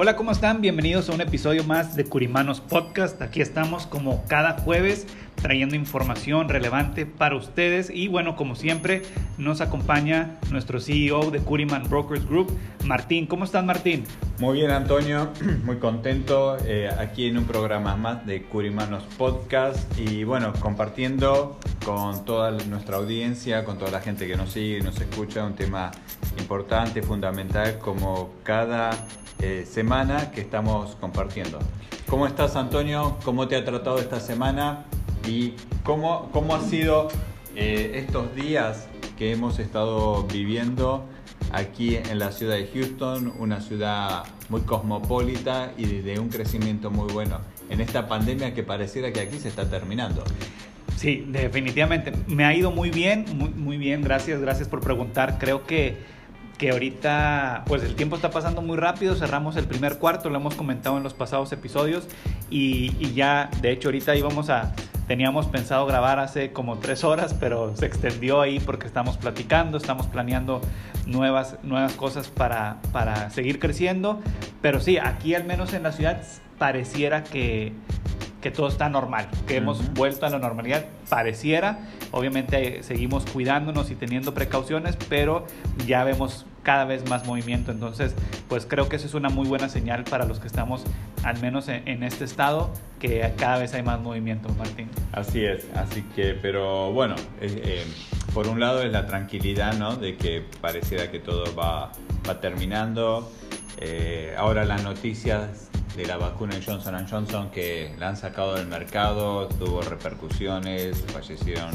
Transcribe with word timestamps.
Hola, 0.00 0.14
¿cómo 0.14 0.30
están? 0.30 0.60
Bienvenidos 0.60 1.08
a 1.08 1.12
un 1.12 1.20
episodio 1.20 1.64
más 1.64 1.96
de 1.96 2.04
Curimanos 2.04 2.60
Podcast. 2.60 3.20
Aquí 3.20 3.40
estamos 3.40 3.88
como 3.88 4.24
cada 4.28 4.52
jueves 4.60 5.08
trayendo 5.34 5.74
información 5.74 6.48
relevante 6.48 7.04
para 7.04 7.34
ustedes 7.34 7.90
y 7.90 8.06
bueno, 8.06 8.36
como 8.36 8.54
siempre 8.54 9.02
nos 9.38 9.60
acompaña 9.60 10.38
nuestro 10.52 10.78
CEO 10.78 11.32
de 11.32 11.40
Curiman 11.40 11.88
Brokers 11.90 12.24
Group, 12.28 12.56
Martín. 12.84 13.26
¿Cómo 13.26 13.44
estás, 13.44 13.64
Martín? 13.64 14.04
Muy 14.38 14.58
bien, 14.58 14.70
Antonio. 14.70 15.32
Muy 15.64 15.78
contento 15.78 16.58
eh, 16.64 16.88
aquí 16.96 17.26
en 17.26 17.36
un 17.36 17.46
programa 17.46 17.96
más 17.96 18.24
de 18.24 18.44
Curimanos 18.44 19.02
Podcast 19.16 19.98
y 19.98 20.22
bueno, 20.22 20.52
compartiendo 20.60 21.58
con 21.84 22.24
toda 22.24 22.52
nuestra 22.52 22.98
audiencia, 22.98 23.64
con 23.64 23.78
toda 23.78 23.90
la 23.90 24.00
gente 24.00 24.28
que 24.28 24.36
nos 24.36 24.52
sigue 24.52 24.78
y 24.78 24.80
nos 24.80 25.00
escucha, 25.00 25.44
un 25.44 25.56
tema 25.56 25.90
importante, 26.38 27.02
fundamental, 27.02 27.80
como 27.80 28.30
cada 28.44 28.90
eh, 29.40 29.66
semana 29.70 30.30
que 30.30 30.40
estamos 30.40 30.96
compartiendo. 30.96 31.58
¿Cómo 32.08 32.26
estás, 32.26 32.56
Antonio? 32.56 33.18
¿Cómo 33.24 33.48
te 33.48 33.56
ha 33.56 33.64
tratado 33.64 33.98
esta 33.98 34.20
semana? 34.20 34.84
¿Y 35.26 35.54
cómo, 35.84 36.30
cómo 36.32 36.54
ha 36.54 36.60
sido 36.60 37.08
eh, 37.54 37.92
estos 37.94 38.34
días 38.34 38.88
que 39.16 39.32
hemos 39.32 39.58
estado 39.58 40.24
viviendo 40.24 41.04
aquí 41.52 41.96
en 41.96 42.18
la 42.18 42.32
ciudad 42.32 42.56
de 42.56 42.66
Houston, 42.66 43.32
una 43.38 43.60
ciudad 43.60 44.24
muy 44.48 44.62
cosmopolita 44.62 45.72
y 45.76 45.86
de 45.86 46.18
un 46.18 46.28
crecimiento 46.28 46.90
muy 46.90 47.12
bueno 47.12 47.40
en 47.70 47.80
esta 47.80 48.08
pandemia 48.08 48.54
que 48.54 48.62
pareciera 48.62 49.12
que 49.12 49.20
aquí 49.20 49.38
se 49.38 49.48
está 49.48 49.68
terminando? 49.68 50.24
Sí, 50.96 51.24
definitivamente. 51.28 52.12
Me 52.26 52.44
ha 52.44 52.54
ido 52.54 52.72
muy 52.72 52.90
bien, 52.90 53.24
muy, 53.34 53.50
muy 53.50 53.76
bien. 53.76 54.02
Gracias, 54.02 54.40
gracias 54.40 54.66
por 54.66 54.80
preguntar. 54.80 55.38
Creo 55.38 55.64
que 55.64 55.96
que 56.58 56.72
ahorita 56.72 57.62
pues 57.66 57.84
el 57.84 57.94
tiempo 57.94 58.16
está 58.16 58.30
pasando 58.30 58.60
muy 58.60 58.76
rápido, 58.76 59.14
cerramos 59.14 59.56
el 59.56 59.66
primer 59.66 59.98
cuarto, 59.98 60.28
lo 60.28 60.36
hemos 60.36 60.56
comentado 60.56 60.96
en 60.96 61.04
los 61.04 61.14
pasados 61.14 61.52
episodios 61.52 62.08
y, 62.50 63.12
ya 63.14 63.48
de 63.62 63.70
hecho 63.70 63.88
ahorita 63.88 64.16
íbamos 64.16 64.50
a, 64.50 64.74
teníamos 65.06 65.46
pensado 65.46 65.86
grabar 65.86 66.18
hace 66.18 66.52
como 66.52 66.78
tres 66.78 67.04
horas, 67.04 67.32
pero 67.32 67.76
se 67.76 67.86
extendió 67.86 68.40
ahí 68.40 68.58
porque 68.58 68.88
estamos 68.88 69.16
platicando, 69.16 69.78
estamos 69.78 70.08
planeando 70.08 70.60
nuevas, 71.06 71.56
nuevas 71.62 71.92
cosas 71.92 72.28
para, 72.28 72.78
para 72.92 73.30
seguir 73.30 73.60
creciendo, 73.60 74.20
pero 74.60 74.80
sí, 74.80 74.98
aquí 74.98 75.34
al 75.34 75.44
menos 75.44 75.72
en 75.74 75.84
la 75.84 75.92
ciudad 75.92 76.20
pareciera 76.58 77.22
que, 77.22 77.72
que 78.40 78.50
todo 78.50 78.68
está 78.68 78.88
normal, 78.88 79.28
que 79.46 79.56
hemos 79.56 79.92
vuelto 79.94 80.26
a 80.26 80.30
la 80.30 80.38
normalidad, 80.38 80.84
pareciera. 81.08 81.80
Obviamente 82.12 82.82
seguimos 82.82 83.24
cuidándonos 83.26 83.90
y 83.90 83.94
teniendo 83.94 84.32
precauciones, 84.34 84.96
pero 85.08 85.46
ya 85.86 86.04
vemos 86.04 86.46
cada 86.62 86.84
vez 86.84 87.08
más 87.08 87.26
movimiento. 87.26 87.72
Entonces, 87.72 88.14
pues 88.48 88.66
creo 88.66 88.88
que 88.88 88.96
eso 88.96 89.06
es 89.06 89.14
una 89.14 89.28
muy 89.28 89.48
buena 89.48 89.68
señal 89.68 90.04
para 90.04 90.24
los 90.24 90.38
que 90.38 90.46
estamos, 90.46 90.84
al 91.24 91.40
menos 91.40 91.68
en, 91.68 92.02
este 92.02 92.24
estado, 92.24 92.70
que 93.00 93.32
cada 93.38 93.58
vez 93.58 93.74
hay 93.74 93.82
más 93.82 94.00
movimiento, 94.00 94.48
Martín. 94.50 94.88
Así 95.12 95.44
es, 95.44 95.66
así 95.74 96.02
que, 96.14 96.34
pero 96.34 96.92
bueno, 96.92 97.14
eh, 97.40 97.84
por 98.34 98.46
un 98.46 98.60
lado 98.60 98.82
es 98.82 98.92
la 98.92 99.06
tranquilidad, 99.06 99.74
¿no? 99.78 99.96
De 99.96 100.16
que 100.16 100.44
pareciera 100.60 101.10
que 101.10 101.18
todo 101.18 101.54
va, 101.56 101.90
va 102.28 102.40
terminando. 102.40 103.30
Eh, 103.80 104.34
ahora 104.36 104.64
las 104.64 104.82
noticias 104.82 105.68
de 105.96 106.04
la 106.04 106.16
vacuna 106.16 106.56
de 106.56 106.62
Johnson 106.64 107.06
Johnson 107.08 107.50
que 107.50 107.94
la 107.98 108.08
han 108.08 108.16
sacado 108.16 108.54
del 108.54 108.66
mercado, 108.66 109.46
tuvo 109.48 109.82
repercusiones, 109.82 111.04
fallecieron 111.12 111.70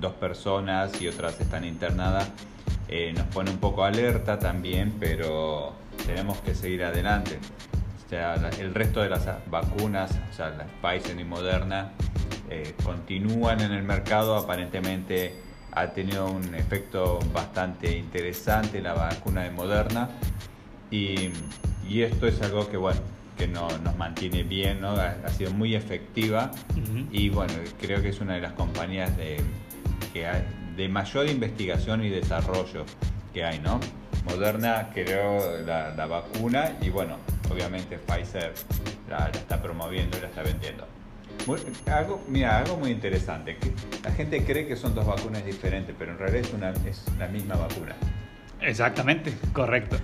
dos 0.00 0.12
personas 0.14 1.00
y 1.00 1.08
otras 1.08 1.40
están 1.40 1.64
internadas. 1.64 2.28
Eh, 2.88 3.12
nos 3.12 3.26
pone 3.26 3.50
un 3.50 3.58
poco 3.58 3.84
alerta 3.84 4.38
también, 4.38 4.96
pero 4.98 5.74
tenemos 6.06 6.38
que 6.38 6.54
seguir 6.54 6.84
adelante. 6.84 7.38
O 8.06 8.08
sea, 8.08 8.34
el 8.58 8.74
resto 8.74 9.00
de 9.00 9.08
las 9.08 9.26
vacunas, 9.48 10.12
o 10.30 10.32
sea, 10.32 10.50
la 10.50 10.66
Pfizer 10.80 11.18
y 11.18 11.24
Moderna, 11.24 11.92
eh, 12.48 12.74
continúan 12.84 13.60
en 13.60 13.72
el 13.72 13.82
mercado. 13.82 14.36
Aparentemente 14.36 15.34
ha 15.72 15.88
tenido 15.88 16.26
un 16.26 16.54
efecto 16.54 17.20
bastante 17.32 17.96
interesante 17.96 18.80
la 18.80 18.94
vacuna 18.94 19.42
de 19.42 19.50
Moderna. 19.50 20.08
Y, 20.90 21.30
y 21.88 22.02
esto 22.02 22.26
es 22.26 22.40
algo 22.42 22.68
que, 22.68 22.76
bueno, 22.76 23.00
que 23.40 23.48
no, 23.48 23.68
nos 23.78 23.96
mantiene 23.96 24.42
bien, 24.42 24.82
¿no? 24.82 24.90
ha, 24.90 25.28
sido 25.30 25.50
muy 25.52 25.74
efectiva 25.74 26.50
y 27.10 27.30
bueno, 27.30 27.54
creo 27.80 28.02
que 28.02 28.10
es 28.10 28.20
una 28.20 28.34
de 28.34 28.42
las 28.42 28.52
compañías 28.52 29.16
de, 29.16 29.40
que 30.12 30.28
de 30.76 30.88
mayor 30.90 31.26
investigación 31.26 32.04
y 32.04 32.10
desarrollo 32.10 32.84
que 33.32 33.42
hay, 33.42 33.58
¿no? 33.60 33.80
Moderna 34.26 34.90
creó 34.92 35.40
la, 35.64 36.06
vacuna 36.06 36.76
y 36.82 36.90
bueno, 36.90 37.16
obviamente 37.50 37.96
Pfizer 37.96 38.52
la, 39.08 39.30
está 39.32 39.62
promoviendo 39.62 40.18
y 40.18 40.20
la 40.20 40.26
está 40.26 40.42
vendiendo. 40.42 40.86
algo, 41.86 42.22
mira, 42.28 42.58
algo 42.58 42.76
muy 42.76 42.90
interesante, 42.90 43.56
que 43.56 43.72
la 44.04 44.12
gente 44.12 44.44
cree 44.44 44.66
que 44.66 44.76
son 44.76 44.94
dos 44.94 45.06
vacunas 45.06 45.46
diferentes, 45.46 45.96
pero 45.98 46.12
en 46.12 46.18
realidad 46.18 46.44
es, 46.44 46.52
una, 46.52 46.70
es 46.86 47.04
la 47.18 47.28
misma 47.28 47.54
vacuna. 47.54 47.96
Exactamente, 48.62 49.32
correcto. 49.52 49.96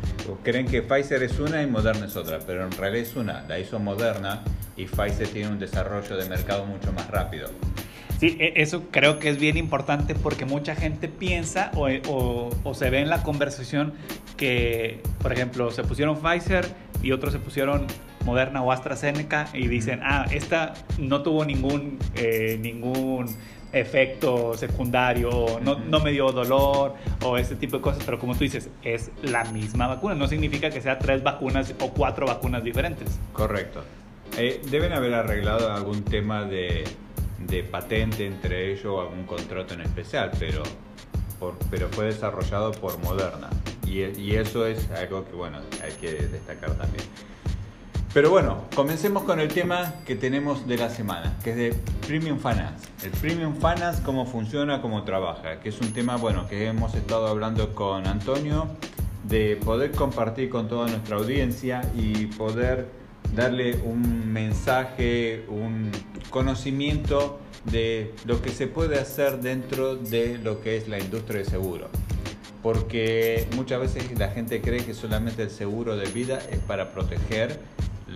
Creen 0.42 0.66
que 0.66 0.82
Pfizer 0.82 1.22
es 1.22 1.38
una 1.38 1.62
y 1.62 1.66
Moderna 1.66 2.06
es 2.06 2.16
otra, 2.16 2.38
pero 2.46 2.64
en 2.64 2.72
realidad 2.72 3.02
es 3.02 3.16
una. 3.16 3.42
La 3.48 3.58
hizo 3.58 3.78
Moderna 3.78 4.42
y 4.76 4.86
Pfizer 4.86 5.28
tiene 5.28 5.48
un 5.48 5.58
desarrollo 5.58 6.16
de 6.16 6.28
mercado 6.28 6.64
mucho 6.66 6.92
más 6.92 7.08
rápido. 7.08 7.50
Sí, 8.18 8.36
e, 8.40 8.54
eso 8.56 8.84
creo 8.90 9.18
que 9.18 9.28
es 9.28 9.38
bien 9.38 9.56
importante 9.56 10.14
porque 10.14 10.44
mucha 10.44 10.74
gente 10.74 11.08
piensa 11.08 11.70
o, 11.74 11.88
o, 12.64 12.74
se 12.74 12.90
ve 12.90 13.00
en 13.00 13.10
la 13.10 13.22
conversación 13.22 13.92
que, 14.36 15.02
por 15.20 15.32
ejemplo, 15.32 15.70
se 15.70 15.82
pusieron 15.82 16.18
Pfizer 16.18 16.66
y 17.02 17.12
otros 17.12 17.32
se 17.32 17.38
pusieron 17.38 17.86
Moderna 18.24 18.62
o 18.62 18.72
AstraZeneca 18.72 19.48
y 19.52 19.68
dicen, 19.68 20.00
ah, 20.02 20.26
esta 20.32 20.74
no 20.98 21.22
tuvo 21.22 21.44
ningún, 21.44 21.98
eh, 22.16 22.58
ningún 22.60 23.26
efecto 23.76 24.54
secundario, 24.54 25.60
no, 25.62 25.78
no, 25.78 26.00
me 26.00 26.12
dio 26.12 26.32
dolor 26.32 26.94
o 27.24 27.36
ese 27.36 27.56
tipo 27.56 27.76
de 27.76 27.82
cosas, 27.82 28.02
pero 28.04 28.18
como 28.18 28.34
tú 28.34 28.40
dices, 28.40 28.70
es 28.82 29.10
la 29.22 29.44
misma 29.44 29.86
vacuna, 29.86 30.14
no 30.14 30.26
significa 30.26 30.70
que 30.70 30.80
sea 30.80 30.98
tres 30.98 31.22
vacunas 31.22 31.74
o 31.80 31.90
cuatro 31.90 32.26
vacunas 32.26 32.62
diferentes. 32.62 33.18
Correcto. 33.32 33.82
Eh, 34.38 34.60
deben 34.70 34.92
haber 34.92 35.14
arreglado 35.14 35.72
algún 35.72 36.02
tema 36.02 36.44
de, 36.44 36.84
de 37.46 37.62
patente 37.62 38.26
entre 38.26 38.72
ellos 38.72 38.84
o 38.86 39.00
algún 39.00 39.24
contrato 39.24 39.74
en 39.74 39.82
especial, 39.82 40.30
pero, 40.38 40.62
pero 41.70 41.88
fue 41.88 42.06
desarrollado 42.06 42.72
por 42.72 42.98
Moderna 42.98 43.48
y, 43.86 44.00
y 44.20 44.36
eso 44.36 44.66
es 44.66 44.90
algo 44.90 45.24
que 45.24 45.32
bueno, 45.34 45.58
hay 45.82 45.92
que 45.92 46.12
destacar 46.12 46.74
también. 46.76 47.04
Pero 48.16 48.30
bueno, 48.30 48.64
comencemos 48.74 49.24
con 49.24 49.40
el 49.40 49.48
tema 49.48 49.92
que 50.06 50.16
tenemos 50.16 50.66
de 50.66 50.78
la 50.78 50.88
semana, 50.88 51.36
que 51.44 51.50
es 51.50 51.56
de 51.56 51.74
Premium 52.06 52.38
Finance. 52.38 52.88
El 53.04 53.10
Premium 53.10 53.56
Finance, 53.56 54.02
cómo 54.02 54.24
funciona, 54.24 54.80
cómo 54.80 55.04
trabaja, 55.04 55.60
que 55.60 55.68
es 55.68 55.78
un 55.82 55.92
tema, 55.92 56.16
bueno, 56.16 56.48
que 56.48 56.66
hemos 56.66 56.94
estado 56.94 57.26
hablando 57.26 57.74
con 57.74 58.06
Antonio, 58.06 58.68
de 59.24 59.56
poder 59.62 59.90
compartir 59.90 60.48
con 60.48 60.66
toda 60.66 60.88
nuestra 60.88 61.16
audiencia 61.16 61.82
y 61.94 62.24
poder 62.24 62.86
darle 63.34 63.76
un 63.84 64.32
mensaje, 64.32 65.44
un 65.50 65.90
conocimiento 66.30 67.38
de 67.66 68.14
lo 68.24 68.40
que 68.40 68.48
se 68.48 68.66
puede 68.66 68.98
hacer 68.98 69.40
dentro 69.42 69.94
de 69.94 70.38
lo 70.38 70.62
que 70.62 70.78
es 70.78 70.88
la 70.88 70.98
industria 70.98 71.40
de 71.40 71.44
seguro. 71.44 71.90
Porque 72.62 73.46
muchas 73.56 73.78
veces 73.78 74.18
la 74.18 74.30
gente 74.30 74.62
cree 74.62 74.82
que 74.86 74.94
solamente 74.94 75.42
el 75.42 75.50
seguro 75.50 75.98
de 75.98 76.06
vida 76.10 76.40
es 76.50 76.60
para 76.60 76.92
proteger 76.92 77.60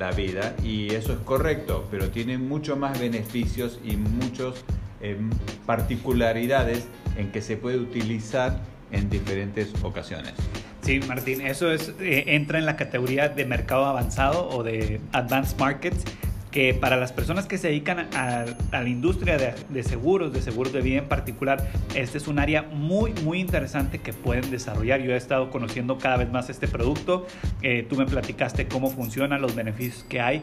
la 0.01 0.11
vida 0.11 0.57
y 0.65 0.95
eso 0.95 1.13
es 1.13 1.19
correcto, 1.21 1.87
pero 1.91 2.09
tiene 2.09 2.39
mucho 2.39 2.75
más 2.75 2.99
beneficios 2.99 3.79
y 3.85 3.97
muchos 3.97 4.65
em, 5.03 5.31
particularidades 5.67 6.89
en 7.17 7.31
que 7.31 7.43
se 7.43 7.57
puede 7.57 7.77
utilizar 7.77 8.59
en 8.91 9.11
diferentes 9.11 9.73
ocasiones. 9.83 10.33
Sí, 10.81 11.01
Martín, 11.07 11.43
eso 11.43 11.71
es, 11.71 11.93
eh, 12.01 12.25
entra 12.29 12.59
en 12.59 12.65
la 12.65 12.77
categoría 12.77 13.29
de 13.29 13.45
mercado 13.45 13.85
avanzado 13.85 14.49
o 14.49 14.63
de 14.63 15.01
advanced 15.13 15.59
markets, 15.59 16.05
que 16.51 16.75
para 16.75 16.97
las 16.97 17.13
personas 17.13 17.47
que 17.47 17.59
se 17.59 17.69
dedican 17.69 18.09
a, 18.15 18.45
la 18.73 18.89
industria 18.89 19.37
de, 19.37 19.83
seguros, 19.83 20.33
de 20.33 20.43
seguros 20.43 20.73
de 20.73 20.81
vida 20.81 20.99
en 20.99 21.09
particular, 21.09 21.71
este 21.95 22.19
es 22.19 22.29
un 22.29 22.39
área 22.39 22.63
muy, 22.63 23.13
muy 23.25 23.41
interesante 23.41 23.99
que 23.99 24.13
pueden 24.13 24.51
desarrollar. 24.51 25.01
Yo 25.01 25.13
he 25.13 25.17
estado 25.17 25.51
conociendo 25.51 25.99
cada 25.99 26.17
vez 26.17 26.31
más 26.31 26.51
este 26.51 26.67
producto. 26.67 27.27
Eh, 27.63 27.87
tú 27.89 27.97
me 27.97 28.07
platicaste 28.07 28.67
cómo 28.67 28.91
funciona, 28.91 29.39
los 29.39 29.55
beneficios 29.55 30.05
que 30.05 30.21
hay. 30.21 30.43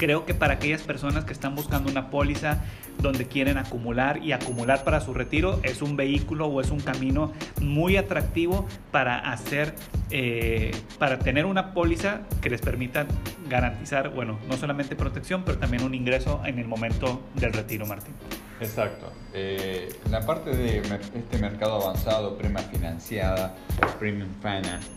Creo 0.00 0.24
que 0.24 0.32
para 0.32 0.54
aquellas 0.54 0.80
personas 0.80 1.26
que 1.26 1.34
están 1.34 1.54
buscando 1.54 1.90
una 1.90 2.08
póliza 2.08 2.62
donde 3.02 3.26
quieren 3.26 3.58
acumular 3.58 4.24
y 4.24 4.32
acumular 4.32 4.82
para 4.82 5.02
su 5.02 5.12
retiro 5.12 5.60
es 5.62 5.82
un 5.82 5.94
vehículo 5.94 6.46
o 6.46 6.62
es 6.62 6.70
un 6.70 6.80
camino 6.80 7.34
muy 7.60 7.98
atractivo 7.98 8.66
para 8.92 9.18
hacer, 9.30 9.74
eh, 10.10 10.70
para 10.98 11.18
tener 11.18 11.44
una 11.44 11.74
póliza 11.74 12.22
que 12.40 12.48
les 12.48 12.62
permita 12.62 13.04
garantizar, 13.50 14.08
bueno, 14.08 14.38
no 14.48 14.56
solamente 14.56 14.96
protección, 14.96 15.42
pero 15.44 15.58
también 15.58 15.82
un 15.82 15.94
ingreso 15.94 16.40
en 16.46 16.58
el 16.58 16.66
momento 16.66 17.20
del 17.34 17.52
retiro, 17.52 17.84
Martín. 17.84 18.14
Exacto. 18.58 19.12
Eh, 19.34 19.90
la 20.10 20.24
parte 20.24 20.56
de 20.56 20.78
este 20.78 21.38
mercado 21.38 21.74
avanzado, 21.74 22.38
prima 22.38 22.60
financiada, 22.60 23.54
premium 23.98 24.30
finance, 24.40 24.88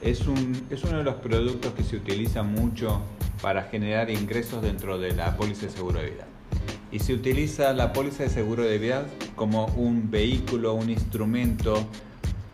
es, 0.00 0.24
un, 0.28 0.68
es 0.70 0.84
uno 0.84 0.98
de 0.98 1.04
los 1.04 1.16
productos 1.16 1.72
que 1.72 1.82
se 1.82 1.96
utiliza 1.96 2.44
mucho 2.44 3.02
para 3.40 3.64
generar 3.64 4.10
ingresos 4.10 4.62
dentro 4.62 4.98
de 4.98 5.14
la 5.14 5.36
póliza 5.36 5.66
de 5.66 5.72
seguro 5.72 6.00
de 6.00 6.10
vida 6.10 6.26
y 6.90 7.00
se 7.00 7.14
utiliza 7.14 7.72
la 7.72 7.92
póliza 7.92 8.22
de 8.22 8.30
seguro 8.30 8.62
de 8.62 8.78
vida 8.78 9.06
como 9.34 9.66
un 9.76 10.10
vehículo, 10.10 10.74
un 10.74 10.90
instrumento 10.90 11.86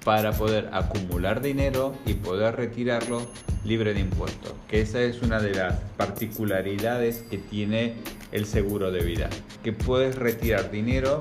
para 0.05 0.33
poder 0.33 0.71
acumular 0.73 1.41
dinero 1.41 1.95
y 2.07 2.15
poder 2.15 2.57
retirarlo 2.57 3.23
libre 3.65 3.95
de 3.95 4.01
impuestos, 4.01 4.53
que 4.69 4.81
esa 4.81 5.01
es 5.01 5.23
una 5.23 5.41
de 5.41 5.55
las 5.55 5.75
particularidades 5.97 7.19
que 7.31 7.39
tiene 7.39 7.95
el 8.33 8.47
seguro 8.47 8.91
de 8.91 9.05
vida, 9.05 9.31
que 9.63 9.73
puedes 9.73 10.17
retirar 10.17 10.71
dinero 10.71 11.21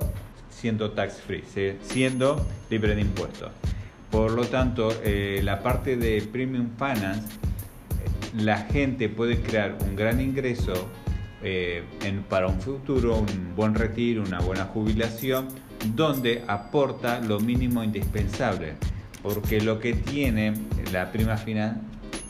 siendo 0.49 0.91
tax 0.91 1.21
free, 1.21 1.43
siendo 1.83 2.43
libre 2.69 2.95
de 2.95 3.01
impuestos. 3.01 3.51
Por 4.09 4.31
lo 4.31 4.45
tanto, 4.45 4.91
eh, 5.03 5.41
la 5.43 5.61
parte 5.61 5.95
de 5.95 6.21
Premium 6.21 6.71
Finance, 6.77 7.27
la 8.37 8.57
gente 8.57 9.09
puede 9.09 9.41
crear 9.41 9.77
un 9.81 9.95
gran 9.95 10.21
ingreso 10.21 10.73
eh, 11.43 11.83
para 12.29 12.47
un 12.47 12.61
futuro, 12.61 13.17
un 13.17 13.55
buen 13.55 13.75
retiro, 13.75 14.23
una 14.23 14.39
buena 14.39 14.65
jubilación, 14.65 15.47
donde 15.95 16.43
aporta 16.47 17.19
lo 17.19 17.39
mínimo 17.39 17.83
indispensable, 17.83 18.73
porque 19.23 19.59
lo 19.61 19.79
que 19.79 19.93
tiene 19.93 20.53
la 20.91 21.11
prima 21.11 21.37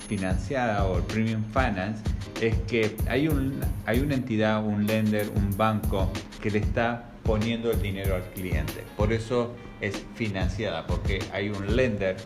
financiada 0.07 0.85
o 0.85 0.97
el 0.97 1.03
premium 1.03 1.43
finance 1.51 2.01
es 2.39 2.55
que 2.67 2.95
hay, 3.07 3.29
hay 3.85 3.99
una 3.99 4.15
entidad, 4.15 4.65
un 4.65 4.87
lender, 4.87 5.29
un 5.35 5.55
banco 5.55 6.11
que 6.41 6.49
le 6.49 6.59
está 6.59 7.11
poniendo 7.23 7.71
el 7.71 7.81
dinero 7.81 8.15
al 8.15 8.23
cliente. 8.33 8.83
Por 8.97 9.13
eso 9.13 9.53
es 9.81 10.03
financiada, 10.15 10.85
porque 10.87 11.19
hay 11.33 11.49
un 11.49 11.75
lender, 11.75 12.17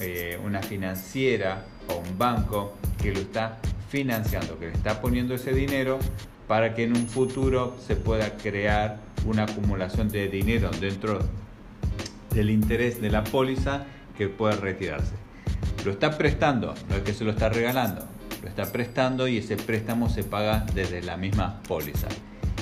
eh, 0.00 0.38
una 0.44 0.62
financiera 0.62 1.64
o 1.88 1.98
un 1.98 2.16
banco 2.16 2.76
que 3.02 3.12
lo 3.12 3.20
está 3.20 3.58
financiando, 3.88 4.58
que 4.58 4.66
le 4.66 4.72
está 4.72 5.00
poniendo 5.00 5.34
ese 5.34 5.52
dinero 5.52 5.98
para 6.46 6.74
que 6.74 6.84
en 6.84 6.96
un 6.96 7.06
futuro 7.06 7.76
se 7.86 7.96
pueda 7.96 8.36
crear 8.36 8.98
una 9.26 9.44
acumulación 9.44 10.08
de 10.08 10.28
dinero 10.28 10.70
dentro 10.80 11.20
del 12.34 12.50
interés 12.50 13.00
de 13.00 13.10
la 13.10 13.24
póliza 13.24 13.84
que 14.16 14.28
pueda 14.28 14.56
retirarse. 14.56 15.12
Lo 15.84 15.90
está 15.90 16.16
prestando, 16.16 16.74
no 16.88 16.96
es 16.96 17.02
que 17.02 17.12
se 17.12 17.24
lo 17.24 17.30
está 17.30 17.48
regalando, 17.48 18.06
lo 18.42 18.48
está 18.48 18.70
prestando 18.70 19.28
y 19.28 19.38
ese 19.38 19.56
préstamo 19.56 20.08
se 20.08 20.24
paga 20.24 20.66
desde 20.74 21.02
la 21.02 21.16
misma 21.16 21.60
póliza. 21.66 22.08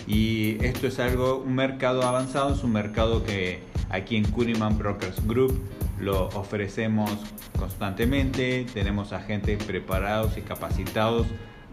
Y 0.08 0.56
esto 0.64 0.86
es 0.86 0.98
algo, 1.00 1.36
un 1.36 1.54
mercado 1.54 2.02
avanzado, 2.02 2.54
es 2.54 2.64
un 2.64 2.72
mercado 2.72 3.22
que 3.24 3.60
aquí 3.90 4.16
en 4.16 4.24
Cuniman 4.24 4.78
Brokers 4.78 5.24
Group 5.26 5.60
lo 6.00 6.28
ofrecemos 6.28 7.10
constantemente, 7.58 8.64
tenemos 8.72 9.12
agentes 9.12 9.62
preparados 9.62 10.38
y 10.38 10.40
capacitados 10.40 11.26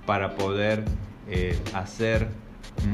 para 0.05 0.35
poder 0.35 0.83
eh, 1.29 1.57
hacer 1.73 2.27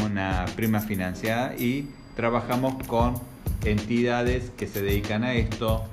una 0.06 0.46
prima 0.56 0.80
financiada 0.80 1.56
y 1.56 1.90
trabajamos 2.16 2.76
con 2.86 3.16
entidades 3.66 4.52
que 4.52 4.68
se 4.68 4.84
dedican 4.84 5.24
a 5.24 5.34
esto, 5.34 5.86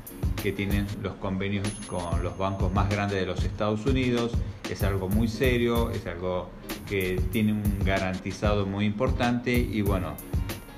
que 0.43 0.53
tienen 0.53 0.87
los 1.03 1.15
convenios 1.15 1.67
con 1.87 2.23
los 2.23 2.37
bancos 2.37 2.71
más 2.75 2.91
grandes 2.91 3.19
de 3.19 3.25
los 3.25 3.43
Estados 3.45 3.87
Unidos. 3.87 4.33
Es 4.71 4.83
algo 4.83 5.09
muy 5.09 5.27
serio, 5.27 5.91
es 5.91 6.06
algo 6.06 6.50
que 6.88 7.20
tiene 7.32 7.52
un 7.52 7.62
garantizado 7.85 8.67
muy 8.67 8.85
importante 8.85 9.52
y 9.52 9.82
bueno, 9.82 10.14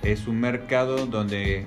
es 0.02 0.26
un 0.26 0.40
mercado 0.40 1.06
donde 1.06 1.58
eh, 1.60 1.66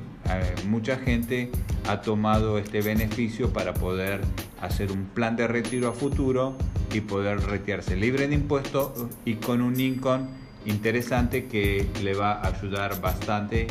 mucha 0.68 0.98
gente 0.98 1.50
ha 1.88 2.01
tomado 2.01 2.57
este 2.57 2.81
beneficio 2.81 3.51
para 3.54 3.74
poder 3.74 4.22
hacer 4.62 4.92
un 4.92 5.06
plan 5.06 5.36
de 5.36 5.48
retiro 5.48 5.90
a 5.90 5.94
futuro 5.94 6.56
y 6.94 7.01
poder 7.01 7.42
retirarse 7.42 7.95
libre 7.95 8.28
de 8.28 8.36
impuestos 8.36 8.92
y 9.25 9.36
con 9.36 9.62
un 9.62 9.80
income 9.80 10.28
interesante 10.66 11.45
que 11.45 11.86
le 12.01 12.13
va 12.13 12.34
a 12.34 12.48
ayudar 12.48 13.01
bastante 13.01 13.68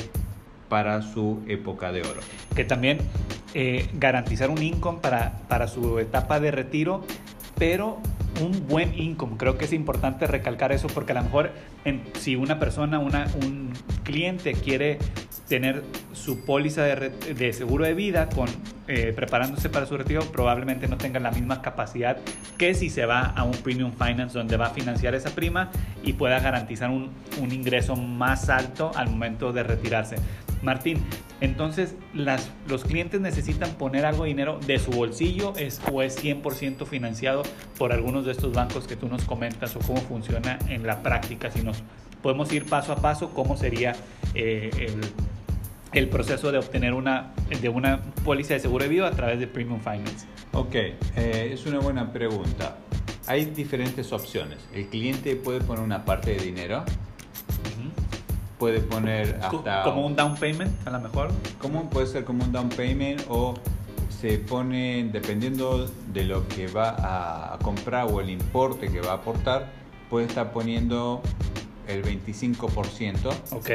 para 0.69 1.03
su 1.03 1.41
época 1.49 1.93
de 1.93 2.01
oro. 2.03 2.21
Que 2.55 2.65
también 2.65 2.99
eh, 3.55 3.89
garantizar 3.95 4.51
un 4.51 4.63
income 4.63 4.99
para, 5.01 5.39
para 5.49 5.69
su 5.69 5.99
etapa 5.99 6.41
de 6.41 6.51
retiro, 6.51 7.05
pero 7.59 8.01
un 8.41 8.67
buen 8.69 8.99
income. 8.99 9.37
Creo 9.37 9.59
que 9.59 9.65
es 9.65 9.73
importante 9.73 10.27
recalcar 10.27 10.73
eso 10.73 10.89
porque 10.89 11.13
a 11.13 11.17
lo 11.17 11.23
mejor 11.23 11.51
si 12.19 12.37
una 12.37 12.59
persona, 12.59 12.99
una, 12.99 13.27
un 13.43 13.73
cliente 14.05 14.53
quiere 14.55 14.99
tener 15.49 15.83
su 16.13 16.45
póliza 16.45 16.83
de, 16.85 17.53
seguro 17.53 17.85
de 17.85 17.95
vida 17.95 18.29
con, 18.29 18.49
eh, 18.89 19.13
preparándose 19.15 19.69
para 19.69 19.87
su 19.87 19.97
retiro, 19.97 20.23
probablemente 20.33 20.89
no 20.89 20.97
tenga 20.97 21.21
la 21.21 21.31
misma 21.31 21.61
capacidad 21.61 22.19
que 22.57 22.75
si 22.75 22.89
se 22.89 23.05
va 23.05 23.21
a 23.23 23.45
un 23.45 23.53
premium 23.53 23.93
finance 23.93 24.39
donde 24.39 24.57
va 24.57 24.67
a 24.67 24.71
financiar 24.71 25.15
esa 25.15 25.31
prima 25.31 25.71
y 26.03 26.15
pueda 26.15 26.41
garantizar 26.41 26.91
un 26.91 27.13
ingreso 27.53 27.97
más 27.97 28.49
alto 28.49 28.93
al 28.95 29.11
momento 29.11 29.53
de 29.53 29.63
retirarse. 29.63 30.17
Martín, 30.63 31.03
entonces 31.41 31.95
los 32.15 32.85
clientes 32.85 33.21
necesitan 33.21 33.71
poner 33.75 34.05
algo 34.07 34.25
de 34.25 34.29
dinero 34.29 34.61
de 34.67 34.79
su 34.79 34.91
bolsillo 34.91 35.55
es, 35.57 35.81
o 35.93 36.03
es 36.03 36.23
100% 36.23 36.87
financiado 36.87 37.43
por 37.79 37.93
algunos 37.93 38.25
de 38.25 38.33
estos 38.33 38.53
bancos 38.53 38.87
que 38.87 38.97
tú 38.97 39.09
nos 39.09 39.25
comentas 39.25 39.75
o 39.77 39.81
cómo 39.81 40.01
funciona 40.01 40.59
en 40.69 40.87
la 40.87 41.03
práctica. 41.03 41.51
Si 41.51 41.63
nos 41.63 41.83
podemos 42.23 42.53
ir 42.53 42.67
paso 42.67 42.93
a 42.93 42.97
paso, 42.97 43.31
cómo 43.35 43.57
sería 43.57 43.95
eh, 44.35 44.71
el 44.79 45.01
el 45.93 46.09
proceso 46.09 46.51
de 46.51 46.59
obtener 46.59 46.95
una, 46.95 47.33
de 47.61 47.69
una 47.69 48.01
póliza 48.25 48.55
de 48.55 48.61
seguro 48.61 48.85
de 48.85 48.91
vida 48.91 49.07
a 49.07 49.11
través 49.11 49.39
de 49.39 49.47
Premium 49.47 49.81
Finance? 49.81 50.27
Ok, 50.53 50.75
eh, 50.75 51.51
es 51.53 51.67
una 51.67 51.79
buena 51.79 52.13
pregunta. 52.13 52.79
Hay 53.27 53.45
diferentes 53.47 54.13
opciones. 54.13 54.59
El 54.75 54.89
cliente 54.89 55.37
puede 55.37 55.61
poner 55.61 55.85
una 55.85 56.05
parte 56.05 56.35
de 56.35 56.43
dinero, 56.43 56.85
puede 58.63 58.79
poner 58.79 59.41
hasta... 59.43 59.83
Como 59.83 60.07
un 60.07 60.15
down 60.15 60.37
payment, 60.37 60.71
a 60.87 60.91
lo 60.91 61.01
mejor. 61.01 61.33
Como, 61.61 61.91
puede 61.91 62.07
ser 62.07 62.25
como 62.25 62.45
un 62.45 62.53
down 62.53 62.69
payment 62.69 63.21
o 63.29 63.55
se 64.09 64.39
pone, 64.39 65.11
dependiendo 65.13 65.91
de 66.13 66.23
lo 66.23 66.47
que 66.47 66.69
va 66.69 67.55
a 67.55 67.59
comprar 67.59 68.07
o 68.09 68.21
el 68.21 68.31
importe 68.31 68.87
que 68.87 69.01
va 69.01 69.11
a 69.11 69.15
aportar, 69.15 69.73
puede 70.09 70.27
estar 70.27 70.53
poniendo 70.53 71.23
el 71.89 72.05
25%. 72.05 73.35
Ok. 73.51 73.71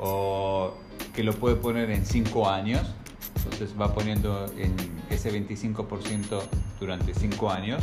O 0.00 0.74
que 1.14 1.22
lo 1.22 1.32
puede 1.32 1.54
poner 1.54 1.92
en 1.92 2.04
5 2.04 2.50
años, 2.50 2.82
entonces 3.36 3.76
va 3.80 3.94
poniendo 3.94 4.46
en 4.58 4.74
ese 5.08 5.30
25% 5.30 6.42
durante 6.80 7.14
5 7.14 7.48
años, 7.48 7.80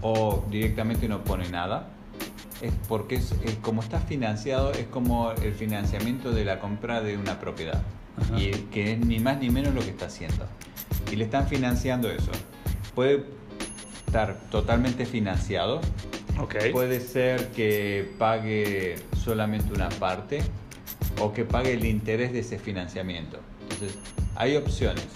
o 0.00 0.46
directamente 0.50 1.08
no 1.08 1.24
pone 1.24 1.46
nada, 1.50 1.90
es 2.60 2.72
porque 2.88 3.16
es, 3.16 3.34
como 3.62 3.82
está 3.82 4.00
financiado, 4.00 4.72
es 4.72 4.86
como 4.86 5.32
el 5.32 5.52
financiamiento 5.54 6.32
de 6.32 6.44
la 6.44 6.58
compra 6.58 7.00
de 7.00 7.16
una 7.16 7.38
propiedad, 7.38 7.82
y 8.36 8.50
que 8.70 8.92
es 8.92 8.98
ni 8.98 9.18
más 9.20 9.38
ni 9.38 9.50
menos 9.50 9.74
lo 9.74 9.80
que 9.80 9.90
está 9.90 10.06
haciendo. 10.06 10.46
Y 11.10 11.16
le 11.16 11.24
están 11.24 11.46
financiando 11.48 12.10
eso. 12.10 12.30
Puede 12.94 13.24
estar 14.06 14.36
totalmente 14.50 15.06
financiado, 15.06 15.80
okay. 16.40 16.72
puede 16.72 17.00
ser 17.00 17.48
que 17.48 18.14
pague 18.18 18.96
solamente 19.22 19.72
una 19.72 19.88
parte, 19.90 20.40
o 21.20 21.32
que 21.32 21.44
pague 21.44 21.72
el 21.72 21.84
interés 21.84 22.32
de 22.32 22.40
ese 22.40 22.58
financiamiento. 22.58 23.38
Entonces, 23.62 23.98
hay 24.34 24.56
opciones. 24.56 25.06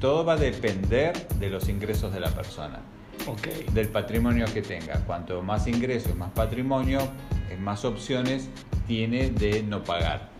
Todo 0.00 0.24
va 0.24 0.34
a 0.34 0.36
depender 0.36 1.28
de 1.38 1.50
los 1.50 1.68
ingresos 1.68 2.12
de 2.12 2.20
la 2.20 2.30
persona, 2.30 2.80
okay. 3.26 3.66
del 3.72 3.88
patrimonio 3.88 4.46
que 4.52 4.62
tenga. 4.62 4.94
Cuanto 5.06 5.42
más 5.42 5.66
ingresos, 5.66 6.14
más 6.16 6.30
patrimonio, 6.30 7.00
más 7.60 7.84
opciones 7.84 8.48
tiene 8.86 9.30
de 9.30 9.62
no 9.62 9.82
pagar. 9.84 10.30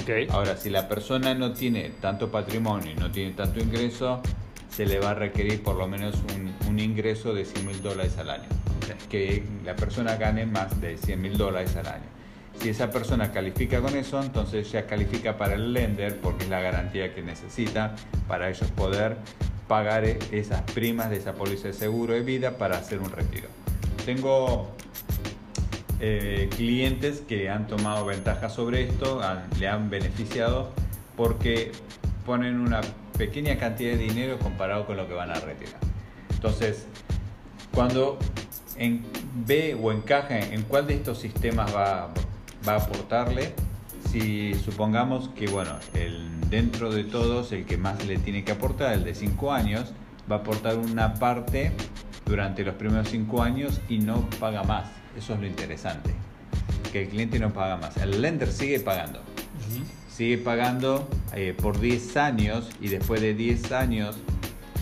Ok. 0.00 0.30
Ahora, 0.30 0.56
si 0.56 0.70
la 0.70 0.88
persona 0.88 1.34
no 1.34 1.52
tiene 1.52 1.90
tanto 2.00 2.30
patrimonio 2.30 2.92
y 2.92 2.94
no 2.94 3.10
tiene 3.10 3.32
tanto 3.32 3.60
ingreso, 3.60 4.22
se 4.70 4.86
le 4.86 5.00
va 5.00 5.10
a 5.10 5.14
requerir 5.14 5.62
por 5.62 5.76
lo 5.76 5.88
menos 5.88 6.16
un, 6.34 6.54
un 6.68 6.78
ingreso 6.78 7.34
de 7.34 7.44
100 7.44 7.66
mil 7.66 7.82
dólares 7.82 8.16
al 8.18 8.30
año. 8.30 8.48
Ok. 8.78 9.08
Que 9.08 9.44
la 9.64 9.76
persona 9.76 10.16
gane 10.16 10.46
más 10.46 10.80
de 10.80 10.96
100 10.96 11.20
mil 11.20 11.36
dólares 11.36 11.76
al 11.76 11.86
año. 11.86 12.18
Si 12.60 12.70
esa 12.70 12.90
persona 12.90 13.30
califica 13.30 13.80
con 13.80 13.96
eso, 13.96 14.20
entonces 14.20 14.70
ya 14.72 14.84
califica 14.84 15.36
para 15.36 15.54
el 15.54 15.72
lender 15.72 16.16
porque 16.20 16.44
es 16.44 16.50
la 16.50 16.60
garantía 16.60 17.14
que 17.14 17.22
necesita 17.22 17.94
para 18.26 18.50
ellos 18.50 18.68
poder 18.72 19.16
pagar 19.68 20.04
esas 20.04 20.62
primas 20.72 21.10
de 21.10 21.18
esa 21.18 21.34
póliza 21.34 21.68
de 21.68 21.74
seguro 21.74 22.14
de 22.14 22.22
vida 22.22 22.56
para 22.56 22.78
hacer 22.78 22.98
un 22.98 23.10
retiro. 23.12 23.48
Tengo 24.04 24.68
eh, 26.00 26.48
clientes 26.56 27.22
que 27.28 27.50
han 27.50 27.66
tomado 27.66 28.06
ventaja 28.06 28.48
sobre 28.48 28.84
esto, 28.88 29.20
le 29.58 29.68
han 29.68 29.90
beneficiado 29.90 30.70
porque 31.16 31.72
ponen 32.24 32.60
una 32.60 32.80
pequeña 33.16 33.58
cantidad 33.58 33.92
de 33.92 33.98
dinero 33.98 34.38
comparado 34.38 34.86
con 34.86 34.96
lo 34.96 35.06
que 35.06 35.14
van 35.14 35.30
a 35.30 35.34
retirar. 35.34 35.80
Entonces, 36.30 36.86
cuando 37.74 38.18
ve 39.46 39.76
o 39.80 39.92
encaja 39.92 40.38
en 40.38 40.62
cuál 40.62 40.86
de 40.86 40.94
estos 40.94 41.18
sistemas 41.18 41.74
va, 41.74 42.08
va 42.66 42.72
a 42.74 42.76
aportarle, 42.76 43.52
si 44.10 44.54
supongamos 44.54 45.28
que 45.30 45.46
bueno, 45.48 45.72
el, 45.94 46.40
dentro 46.50 46.90
de 46.90 47.04
todos 47.04 47.52
el 47.52 47.64
que 47.64 47.76
más 47.76 48.04
le 48.06 48.18
tiene 48.18 48.44
que 48.44 48.52
aportar, 48.52 48.94
el 48.94 49.04
de 49.04 49.14
5 49.14 49.52
años, 49.52 49.92
va 50.30 50.36
a 50.36 50.38
aportar 50.40 50.76
una 50.76 51.14
parte 51.14 51.72
durante 52.26 52.64
los 52.64 52.74
primeros 52.74 53.08
5 53.08 53.42
años 53.42 53.80
y 53.88 53.98
no 53.98 54.28
paga 54.40 54.62
más. 54.62 54.88
Eso 55.16 55.34
es 55.34 55.40
lo 55.40 55.46
interesante, 55.46 56.10
que 56.92 57.02
el 57.02 57.08
cliente 57.08 57.38
no 57.38 57.52
paga 57.52 57.76
más. 57.76 57.96
El 57.96 58.20
lender 58.20 58.52
sigue 58.52 58.80
pagando 58.80 59.20
sigue 60.18 60.38
pagando 60.38 61.08
eh, 61.32 61.54
por 61.56 61.78
10 61.78 62.16
años 62.16 62.68
y 62.80 62.88
después 62.88 63.20
de 63.20 63.34
10 63.34 63.70
años 63.70 64.16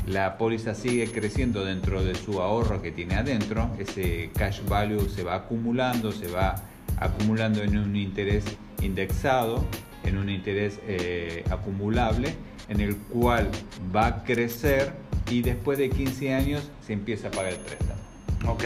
la 0.06 0.38
póliza 0.38 0.74
sigue 0.74 1.12
creciendo 1.12 1.62
dentro 1.62 2.02
de 2.02 2.14
su 2.14 2.40
ahorro 2.40 2.80
que 2.80 2.90
tiene 2.90 3.16
adentro, 3.16 3.68
ese 3.78 4.30
cash 4.34 4.60
value 4.66 5.10
se 5.10 5.24
va 5.24 5.34
acumulando, 5.34 6.10
se 6.10 6.28
va 6.28 6.54
acumulando 6.96 7.62
en 7.62 7.76
un 7.76 7.96
interés 7.96 8.44
indexado, 8.82 9.64
en 10.04 10.18
un 10.18 10.28
interés 10.30 10.78
eh, 10.86 11.44
acumulable, 11.50 12.34
en 12.68 12.80
el 12.80 12.96
cual 12.96 13.48
va 13.94 14.06
a 14.06 14.24
crecer 14.24 14.92
y 15.30 15.42
después 15.42 15.78
de 15.78 15.90
15 15.90 16.34
años 16.34 16.70
se 16.86 16.92
empieza 16.92 17.28
a 17.28 17.30
pagar 17.32 17.52
el 17.54 17.58
préstamo. 17.58 18.00
Ok. 18.48 18.64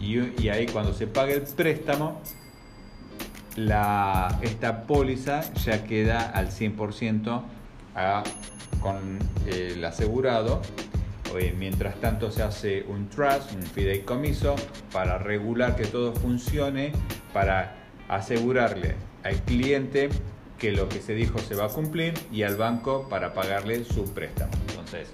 Y, 0.00 0.42
y 0.42 0.48
ahí 0.48 0.66
cuando 0.66 0.92
se 0.94 1.06
paga 1.06 1.32
el 1.34 1.42
préstamo, 1.42 2.20
la, 3.56 4.38
esta 4.42 4.82
póliza 4.82 5.40
ya 5.54 5.84
queda 5.84 6.30
al 6.30 6.48
100% 6.50 7.42
a- 7.94 8.22
con 8.80 9.18
el 9.46 9.84
asegurado. 9.84 10.62
Eh, 11.38 11.54
Mientras 11.58 12.00
tanto 12.00 12.30
se 12.30 12.42
hace 12.42 12.84
un 12.88 13.08
trust, 13.10 13.52
un 13.54 13.62
fideicomiso, 13.62 14.56
para 14.92 15.18
regular 15.18 15.76
que 15.76 15.84
todo 15.84 16.14
funcione, 16.14 16.92
para 17.34 17.74
asegurarle 18.08 18.94
al 19.24 19.36
cliente 19.42 20.08
que 20.58 20.72
lo 20.72 20.88
que 20.88 21.00
se 21.00 21.14
dijo 21.14 21.38
se 21.38 21.54
va 21.54 21.66
a 21.66 21.68
cumplir 21.68 22.14
y 22.32 22.42
al 22.42 22.56
banco 22.56 23.08
para 23.08 23.32
pagarle 23.32 23.84
su 23.84 24.12
préstamo. 24.12 24.52
Entonces, 24.70 25.08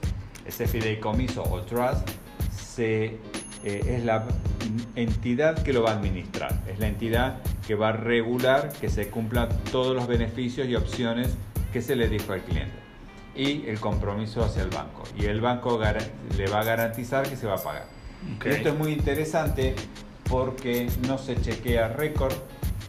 ese 0.47 0.67
fideicomiso 0.67 1.43
o 1.43 1.61
trust 1.63 2.09
se, 2.51 3.05
eh, 3.05 3.19
es 3.65 4.05
la 4.05 4.27
entidad 4.97 5.63
que 5.63 5.73
lo 5.73 5.83
va 5.83 5.91
a 5.91 5.95
administrar, 5.95 6.63
es 6.67 6.79
la 6.79 6.89
entidad 6.89 7.41
que 7.67 7.75
va 7.75 7.91
a 7.91 7.93
regular 7.93 8.73
que 8.81 8.89
se 8.89 9.09
cumplan 9.09 9.49
todos 9.71 9.95
los 9.95 10.07
beneficios 10.07 10.69
y 10.69 10.75
opciones 10.75 11.35
que 11.73 11.83
se 11.83 11.97
le 11.97 12.09
dijo 12.09 12.33
al 12.33 12.43
cliente 12.43 12.85
y 13.35 13.67
el 13.67 13.81
compromiso 13.81 14.45
hacia 14.45 14.63
el 14.63 14.71
banco. 14.71 15.03
Y 15.19 15.27
el 15.27 15.41
banco 15.41 15.81
le 16.37 16.47
va 16.47 16.61
a 16.61 16.65
garantizar 16.65 17.29
que 17.29 17.37
se 17.37 17.47
va 17.47 17.55
a 17.55 17.63
pagar. 17.63 17.87
Ok. 18.37 18.47
Y 18.47 18.49
Esto 18.51 18.69
es 18.71 18.79
muy 18.79 18.93
interesante 18.93 19.75
porque 20.29 20.89
no 21.07 21.19
se 21.19 21.41
chequea 21.41 21.89
récord, 21.89 22.35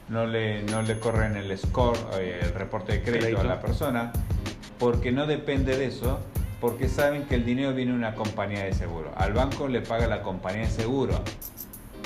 no 0.09 0.25
le, 0.25 0.63
no 0.63 0.81
le 0.81 1.00
corren 1.00 1.35
el 1.35 1.57
score, 1.57 1.97
eh, 2.19 2.39
el 2.43 2.53
reporte 2.53 2.93
de 2.93 3.01
crédito, 3.01 3.21
Crédito. 3.25 3.41
a 3.41 3.45
la 3.45 3.59
persona, 3.62 4.12
porque 4.79 5.12
no 5.12 5.25
depende 5.27 5.77
de 5.77 5.85
eso, 5.85 6.19
porque 6.62 6.88
saben 6.89 7.24
que 7.25 7.35
el 7.35 7.45
dinero 7.45 7.74
viene 7.74 7.91
de 7.91 7.97
una 7.97 8.15
compañía 8.15 8.63
de 8.65 8.74
seguro. 8.74 9.12
Al 9.17 9.33
banco 9.33 9.67
le 9.67 9.81
paga 9.81 10.07
la 10.07 10.21
compañía 10.21 10.62
de 10.62 10.69
seguro 10.71 11.21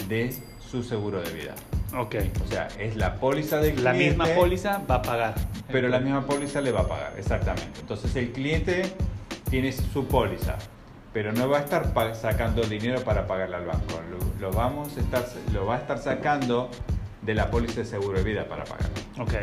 de 0.08 0.36
su 0.60 0.84
seguro 0.84 1.22
de 1.22 1.32
vida. 1.34 1.56
Ok. 1.98 2.16
O 2.46 2.48
sea, 2.48 2.68
es 2.80 2.96
la 2.96 3.16
póliza 3.16 3.58
del 3.58 3.84
La 3.84 3.92
cliente, 3.94 4.18
misma 4.18 4.36
póliza 4.36 4.82
va 4.90 4.96
a 4.96 5.02
pagar. 5.02 5.36
pero 5.72 5.88
la 5.90 6.00
misma 6.00 6.26
póliza 6.26 6.62
le 6.62 6.72
va 6.72 6.82
a 6.82 6.88
pagar, 6.88 7.14
exactamente. 7.18 7.80
Entonces 7.80 8.16
el 8.16 8.32
cliente 8.32 8.84
tiene 9.50 9.72
su 9.72 10.06
póliza, 10.06 10.56
pero 11.14 11.32
no 11.34 11.50
va 11.50 11.58
a 11.58 11.62
estar 11.62 11.92
sacando 12.16 12.62
dinero 12.64 13.02
para 13.02 13.26
pagarle 13.28 13.56
al 13.58 13.66
banco. 13.66 14.00
Lo, 14.12 14.48
lo 14.50 14.56
vamos 14.56 14.96
a 14.98 15.00
estar, 15.00 15.26
lo 15.54 15.66
va 15.66 15.76
a 15.76 15.80
estar 15.80 15.98
sacando 16.00 16.70
de 17.30 17.36
la 17.36 17.52
póliza 17.52 17.82
de 17.82 17.86
seguro 17.86 18.18
de 18.18 18.24
vida 18.24 18.46
para 18.48 18.64
pagar. 18.64 18.90
Ok. 19.20 19.34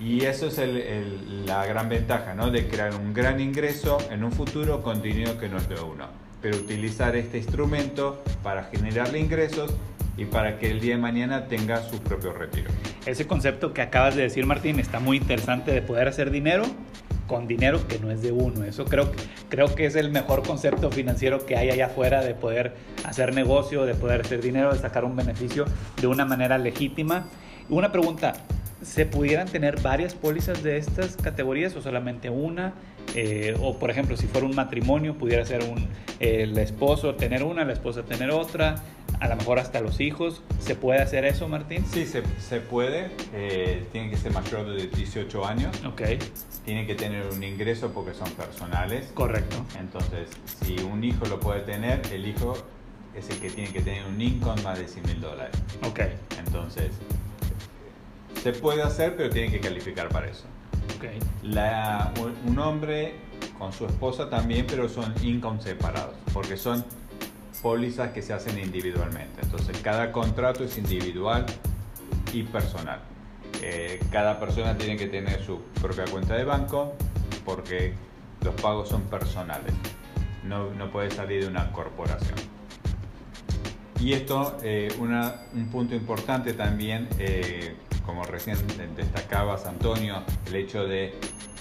Y 0.00 0.24
eso 0.24 0.46
es 0.46 0.56
el- 0.56 0.78
el- 0.78 1.44
la 1.44 1.66
gran 1.66 1.90
ventaja, 1.90 2.34
¿no? 2.34 2.50
De 2.50 2.66
crear 2.68 2.94
un 2.94 3.12
gran 3.12 3.38
ingreso 3.38 3.98
en 4.10 4.24
un 4.24 4.32
futuro 4.32 4.80
con 4.82 5.02
dinero 5.02 5.38
que 5.38 5.46
no 5.50 5.58
es 5.58 5.68
de 5.68 5.74
uno. 5.78 6.06
Pero 6.40 6.56
utilizar 6.56 7.16
este 7.16 7.36
instrumento 7.36 8.22
para 8.42 8.64
generarle 8.64 9.18
ingresos 9.18 9.74
y 10.16 10.24
para 10.24 10.58
que 10.58 10.70
el 10.70 10.80
día 10.80 10.94
de 10.96 11.02
mañana 11.02 11.48
tenga 11.48 11.82
su 11.82 11.98
propio 12.00 12.32
retiro. 12.32 12.70
Ese 13.04 13.26
concepto 13.26 13.74
que 13.74 13.82
acabas 13.82 14.16
de 14.16 14.22
decir, 14.22 14.46
Martín, 14.46 14.80
está 14.80 14.98
muy 15.00 15.18
interesante 15.18 15.70
de 15.70 15.82
poder 15.82 16.08
hacer 16.08 16.30
dinero 16.30 16.64
con 17.28 17.46
dinero 17.46 17.86
que 17.86 18.00
no 18.00 18.10
es 18.10 18.22
de 18.22 18.32
uno. 18.32 18.64
Eso 18.64 18.84
creo, 18.86 19.12
creo 19.48 19.72
que 19.76 19.86
es 19.86 19.94
el 19.94 20.10
mejor 20.10 20.42
concepto 20.42 20.90
financiero 20.90 21.46
que 21.46 21.56
hay 21.56 21.70
allá 21.70 21.86
afuera 21.86 22.24
de 22.24 22.34
poder 22.34 22.74
hacer 23.04 23.32
negocio, 23.32 23.86
de 23.86 23.94
poder 23.94 24.22
hacer 24.22 24.42
dinero, 24.42 24.72
de 24.72 24.80
sacar 24.80 25.04
un 25.04 25.14
beneficio 25.14 25.66
de 26.00 26.06
una 26.08 26.24
manera 26.24 26.58
legítima. 26.58 27.28
Una 27.68 27.92
pregunta, 27.92 28.32
¿se 28.82 29.06
pudieran 29.06 29.46
tener 29.46 29.80
varias 29.80 30.14
pólizas 30.14 30.64
de 30.64 30.78
estas 30.78 31.16
categorías 31.16 31.76
o 31.76 31.82
solamente 31.82 32.30
una? 32.30 32.72
Eh, 33.14 33.56
o 33.60 33.78
por 33.78 33.90
ejemplo, 33.90 34.16
si 34.16 34.26
fuera 34.26 34.46
un 34.46 34.54
matrimonio, 34.54 35.14
pudiera 35.14 35.44
ser 35.44 35.62
un, 35.64 35.86
el 36.20 36.56
esposo 36.58 37.14
tener 37.14 37.42
una, 37.42 37.64
la 37.64 37.72
esposa 37.72 38.02
tener 38.02 38.30
otra, 38.30 38.76
a 39.20 39.28
lo 39.28 39.36
mejor 39.36 39.58
hasta 39.58 39.80
los 39.80 40.00
hijos. 40.00 40.42
¿Se 40.60 40.74
puede 40.74 41.00
hacer 41.00 41.24
eso, 41.24 41.48
Martín? 41.48 41.84
Sí, 41.86 42.06
se, 42.06 42.22
se 42.38 42.60
puede. 42.60 43.10
eh, 43.32 43.86
tiene 43.92 44.10
que 44.10 44.16
ser 44.16 44.32
mayor 44.32 44.68
de 44.74 44.86
18 44.88 45.44
años. 45.46 45.76
Ok, 45.86 46.02
Tiene 46.64 46.86
que 46.86 46.94
tener 46.94 47.26
un 47.26 47.42
ingreso 47.42 47.90
porque 47.92 48.14
son 48.14 48.30
personales. 48.32 49.10
correcto. 49.14 49.64
Entonces, 49.78 50.28
si 50.64 50.78
un 50.80 51.02
hijo 51.04 51.24
lo 51.26 51.40
puede 51.40 51.60
tener, 51.60 52.02
el 52.12 52.26
hijo 52.26 52.54
es 53.14 53.28
el 53.30 53.38
que 53.38 53.50
tiene 53.50 53.72
que 53.72 53.80
tener 53.80 54.04
un 54.06 54.20
income 54.20 54.62
más 54.62 54.78
de 54.78 54.86
100 54.86 55.06
mil 55.06 55.20
dólares. 55.20 55.56
Ok, 55.84 56.00
Entonces, 56.38 56.90
se 58.42 58.52
puede 58.52 58.82
hacer, 58.82 59.16
pero 59.16 59.30
tiene 59.30 59.50
que 59.50 59.60
calificar 59.60 60.08
para 60.08 60.28
eso. 60.28 60.44
ok. 60.96 61.04
La- 61.42 62.12
un 62.46 62.58
hombre 62.58 63.14
con 63.58 63.72
su 63.72 63.86
esposa 63.86 64.30
también, 64.30 64.66
pero 64.68 64.88
son 64.88 65.12
income 65.24 65.60
separados, 65.60 66.14
porque 66.32 66.56
son 66.56 66.84
pólizas 67.62 68.12
que 68.12 68.22
se 68.22 68.32
hacen 68.32 68.58
individualmente. 68.58 69.40
Entonces, 69.42 69.78
cada 69.82 70.12
contrato 70.12 70.64
es 70.64 70.78
individual 70.78 71.46
y 72.32 72.42
personal. 72.44 73.00
Eh, 73.62 74.00
cada 74.12 74.38
persona 74.38 74.76
tiene 74.76 74.96
que 74.96 75.06
tener 75.06 75.42
su 75.44 75.60
propia 75.80 76.04
cuenta 76.04 76.34
de 76.34 76.44
banco, 76.44 76.94
porque 77.44 77.94
los 78.42 78.54
pagos 78.60 78.88
son 78.88 79.02
personales. 79.02 79.72
No, 80.44 80.72
no 80.74 80.90
puede 80.90 81.10
salir 81.10 81.42
de 81.42 81.48
una 81.48 81.72
corporación. 81.72 82.36
Y 84.00 84.12
esto, 84.12 84.56
eh, 84.62 84.94
un 85.00 85.68
punto 85.70 85.94
importante 85.94 86.52
también, 86.52 87.08
eh, 87.18 87.74
como 88.06 88.22
recién 88.22 88.56
destacabas 88.96 89.66
Antonio, 89.66 90.22
el 90.46 90.54
hecho 90.54 90.84
de 90.84 91.14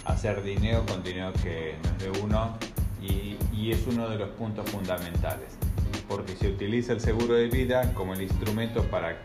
hacer 0.05 0.43
dinero 0.43 0.85
con 0.85 1.03
dinero 1.03 1.33
que 1.41 1.75
no 1.83 1.89
es 1.89 2.13
de 2.13 2.21
uno 2.21 2.57
y 3.01 3.71
es 3.71 3.85
uno 3.87 4.07
de 4.07 4.17
los 4.17 4.29
puntos 4.29 4.69
fundamentales, 4.69 5.57
porque 6.07 6.35
se 6.35 6.47
utiliza 6.47 6.93
el 6.93 7.01
seguro 7.01 7.33
de 7.33 7.47
vida 7.47 7.93
como 7.93 8.13
el 8.13 8.21
instrumento 8.21 8.83
para 8.83 9.17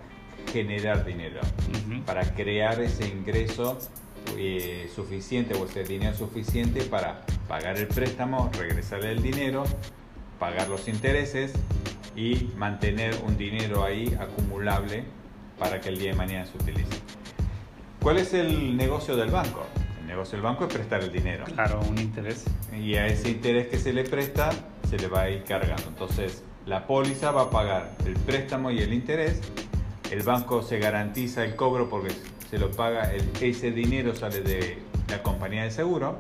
generar 0.53 1.05
dinero, 1.05 1.41
Ujú. 1.71 2.03
para 2.03 2.23
crear 2.35 2.81
ese 2.81 3.07
ingreso 3.09 3.79
eh, 4.37 4.91
suficiente 4.95 5.55
o 5.55 5.65
ese 5.67 5.85
dinero 5.85 6.15
suficiente 6.17 6.83
para 6.83 7.23
pagar 7.49 7.77
el 7.79 7.87
préstamo, 7.87 8.51
regresarle 8.59 9.12
el 9.12 9.23
dinero, 9.23 9.65
pagar 10.39 10.69
los 10.69 10.89
intereses 10.89 11.53
y 12.17 12.51
mantener 12.57 13.15
un 13.27 13.37
dinero 13.37 13.85
ahí 13.85 14.17
acumulable 14.21 15.05
para 15.59 15.81
que 15.81 15.89
el 15.91 15.99
día 15.99 16.11
de 16.11 16.17
mañana 16.17 16.47
se 16.47 16.57
utilice. 16.57 16.99
¿Cuál 18.01 18.19
es 18.19 18.35
el 18.35 18.77
negocio 18.77 19.17
del 19.17 19.31
banco? 19.31 19.65
El 20.01 20.09
negocio 20.09 20.33
del 20.33 20.43
banco 20.43 20.67
es 20.67 20.75
prestar 20.75 21.03
el 21.03 21.12
dinero. 21.12 21.45
Claro, 21.45 21.81
un 21.89 21.99
interés. 21.99 22.45
Y 22.77 22.97
a 22.97 23.07
ese 23.07 23.31
interés 23.31 23.69
que 23.69 23.79
se 23.79 23.93
le 23.93 24.03
presta, 24.03 24.51
se 24.91 24.99
le 24.99 25.07
va 25.07 25.23
a 25.23 25.31
ir 25.31 25.45
cargando. 25.45 25.85
Entonces, 25.89 26.43
la 26.66 26.87
póliza 26.87 27.31
va 27.31 27.42
a 27.42 27.50
pagar 27.50 27.90
el 28.07 28.14
préstamo 28.14 28.71
y 28.71 28.81
el 28.81 28.92
interés. 28.92 29.40
el 30.11 30.23
banco 30.23 30.62
se 30.62 30.78
garantiza 30.78 31.42
el 31.45 31.57
cobro 31.57 31.88
porque 31.88 32.12
se 32.50 32.59
lo 32.59 32.71
paga, 32.71 33.12
el, 33.14 33.25
ese 33.40 33.71
dinero 33.71 34.14
sale 34.14 34.42
de 34.42 34.78
la 35.09 35.23
compañía 35.23 35.64
de 35.64 35.71
seguro, 35.71 36.19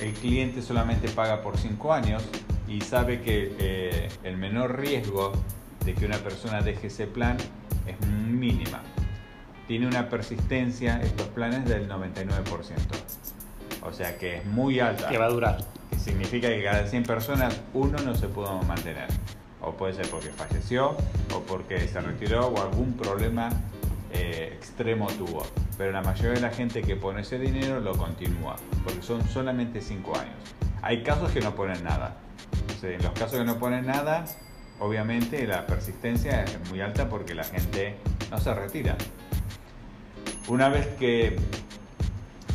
el 0.00 0.12
cliente 0.12 0.62
solamente 0.62 1.08
paga 1.08 1.42
por 1.42 1.58
5 1.58 1.92
años 1.92 2.22
y 2.68 2.80
sabe 2.82 3.20
que 3.20 3.54
eh, 3.58 4.08
el 4.22 4.36
menor 4.36 4.78
riesgo 4.78 5.32
de 5.84 5.94
que 5.94 6.06
una 6.06 6.18
persona 6.18 6.60
deje 6.60 6.86
ese 6.86 7.06
plan 7.06 7.36
es 7.86 8.06
mínima. 8.06 8.82
Tiene 9.66 9.86
una 9.86 10.08
persistencia 10.08 11.00
estos 11.02 11.26
planes 11.28 11.64
del 11.64 11.88
99%. 11.88 12.76
O 13.82 13.92
sea 13.92 14.16
que 14.18 14.38
es 14.38 14.46
muy 14.46 14.80
alta. 14.80 15.08
Que 15.08 15.18
va 15.18 15.26
a 15.26 15.30
durar. 15.30 15.58
Significa 15.98 16.48
que 16.48 16.62
cada 16.62 16.86
100 16.86 17.02
personas 17.04 17.60
uno 17.74 17.98
no 17.98 18.14
se 18.14 18.28
pudo 18.28 18.62
mantener. 18.62 19.08
O 19.60 19.72
puede 19.72 19.94
ser 19.94 20.08
porque 20.08 20.28
falleció, 20.28 20.96
o 21.34 21.40
porque 21.46 21.86
se 21.88 22.00
retiró, 22.00 22.46
o 22.48 22.62
algún 22.62 22.94
problema 22.94 23.50
eh, 24.12 24.52
extremo 24.56 25.08
tuvo. 25.08 25.44
Pero 25.76 25.92
la 25.92 26.02
mayoría 26.02 26.32
de 26.32 26.40
la 26.40 26.50
gente 26.50 26.82
que 26.82 26.96
pone 26.96 27.22
ese 27.22 27.38
dinero 27.38 27.80
lo 27.80 27.96
continúa, 27.96 28.56
porque 28.84 29.02
son 29.02 29.26
solamente 29.28 29.80
5 29.80 30.16
años. 30.16 30.34
Hay 30.82 31.02
casos 31.02 31.30
que 31.32 31.40
no 31.40 31.54
ponen 31.54 31.82
nada. 31.84 32.16
en 32.82 33.02
los 33.02 33.12
casos 33.12 33.38
que 33.38 33.44
no 33.44 33.58
ponen 33.58 33.86
nada, 33.86 34.24
obviamente 34.78 35.46
la 35.46 35.66
persistencia 35.66 36.44
es 36.44 36.70
muy 36.70 36.80
alta 36.80 37.08
porque 37.08 37.34
la 37.34 37.44
gente 37.44 37.96
no 38.30 38.38
se 38.38 38.54
retira. 38.54 38.96
Una 40.48 40.68
vez 40.68 40.86
que 40.98 41.36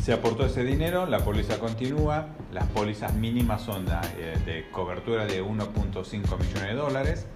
se 0.04 0.12
aportó 0.12 0.44
ese 0.44 0.64
dinero, 0.64 1.06
la 1.06 1.20
póliza 1.20 1.58
continúa, 1.58 2.26
las 2.52 2.66
pólizas 2.66 3.14
mínimas 3.14 3.62
son 3.62 3.86
eh, 4.18 4.36
de 4.44 4.70
cobertura 4.70 5.24
de 5.24 5.42
1.5 5.42 6.12
millones 6.12 6.62
de 6.62 6.74
dólares, 6.74 7.26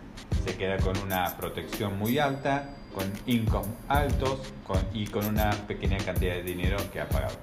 se 0.45 0.55
queda 0.55 0.77
con 0.77 0.95
una 0.99 1.35
protección 1.39 1.99
muy 1.99 2.19
alta, 2.19 2.75
con 2.95 3.11
income 3.25 3.69
altos 3.89 4.53
y 4.93 5.07
con 5.07 5.25
una 5.25 5.51
pequeña 5.67 5.97
cantidad 5.97 6.35
de 6.35 6.43
dinero 6.43 6.77
que 6.93 7.01
ha 7.01 7.09
pagado. 7.09 7.37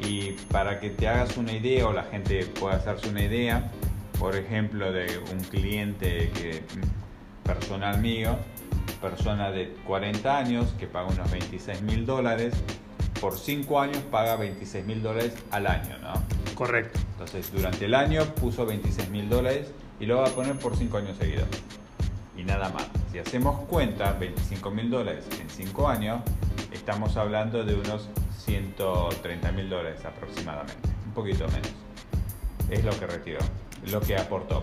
Y 0.00 0.32
para 0.50 0.80
que 0.80 0.90
te 0.90 1.06
hagas 1.06 1.36
una 1.36 1.52
idea 1.52 1.86
o 1.86 1.92
la 1.92 2.02
gente 2.02 2.44
pueda 2.46 2.74
hacerse 2.74 3.08
una 3.08 3.22
idea, 3.22 3.70
por 4.18 4.34
ejemplo, 4.34 4.90
de 4.90 5.06
un 5.32 5.44
cliente 5.44 6.32
que, 6.34 6.64
personal 7.44 8.00
mío, 8.00 8.36
persona 9.00 9.52
de 9.52 9.74
40 9.86 10.36
años 10.36 10.74
que 10.76 10.88
paga 10.88 11.06
unos 11.06 11.30
26 11.30 11.82
mil 11.82 12.04
dólares, 12.04 12.54
por 13.26 13.36
5 13.36 13.80
años 13.80 13.98
paga 14.08 14.36
26 14.36 14.86
mil 14.86 15.02
dólares 15.02 15.34
al 15.50 15.66
año, 15.66 15.98
¿no? 15.98 16.12
Correcto. 16.54 17.00
Entonces, 17.10 17.50
durante 17.52 17.86
el 17.86 17.94
año 17.96 18.24
puso 18.36 18.64
26 18.64 19.10
mil 19.10 19.28
dólares 19.28 19.72
y 19.98 20.06
lo 20.06 20.18
va 20.18 20.28
a 20.28 20.30
poner 20.30 20.56
por 20.56 20.76
5 20.76 20.96
años 20.96 21.16
seguidos. 21.16 21.48
Y 22.36 22.44
nada 22.44 22.68
más. 22.68 22.86
Si 23.10 23.18
hacemos 23.18 23.62
cuenta, 23.62 24.12
25 24.12 24.70
mil 24.70 24.90
dólares 24.90 25.24
en 25.40 25.50
5 25.50 25.88
años, 25.88 26.20
estamos 26.70 27.16
hablando 27.16 27.64
de 27.64 27.74
unos 27.74 28.08
130 28.44 29.50
mil 29.50 29.70
dólares 29.70 30.04
aproximadamente. 30.04 30.88
Un 31.06 31.12
poquito 31.12 31.48
menos. 31.48 31.72
Es 32.70 32.84
lo 32.84 32.92
que 32.92 33.08
retiró, 33.08 33.40
lo 33.90 34.00
que 34.02 34.16
aportó. 34.16 34.62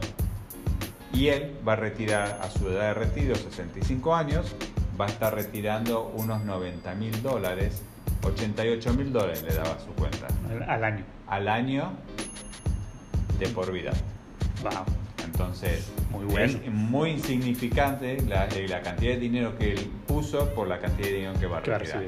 Y 1.12 1.28
él 1.28 1.54
va 1.68 1.74
a 1.74 1.76
retirar 1.76 2.40
a 2.42 2.50
su 2.50 2.70
edad 2.70 2.84
de 2.84 2.94
retiro, 2.94 3.36
65 3.36 4.16
años, 4.16 4.56
va 4.98 5.08
a 5.08 5.10
estar 5.10 5.36
retirando 5.36 6.14
unos 6.16 6.46
90 6.46 6.96
mil 6.96 7.22
dólares 7.22 7.82
88 8.24 8.94
mil 8.94 9.12
dólares 9.12 9.44
le 9.44 9.54
daba 9.54 9.78
su 9.80 9.92
cuenta. 9.94 10.28
Al 10.68 10.84
año. 10.84 11.04
Al 11.28 11.48
año 11.48 11.92
de 13.40 13.48
por 13.50 13.72
vida. 13.72 13.92
Wow. 14.62 14.86
Entonces, 15.24 15.92
muy 16.12 16.26
bueno. 16.26 16.60
es 16.64 16.72
muy 16.72 17.12
insignificante 17.12 18.22
la, 18.28 18.48
eh, 18.48 18.68
la, 18.68 18.82
cantidad 18.82 19.14
de 19.14 19.20
dinero 19.20 19.58
que 19.58 19.72
él 19.72 19.90
puso 20.08 20.50
por 20.54 20.68
la 20.68 20.80
cantidad 20.80 21.08
de 21.08 21.14
dinero 21.16 21.34
que 21.40 21.48
va 21.48 21.58
a 21.58 21.62
retirar. 21.62 22.04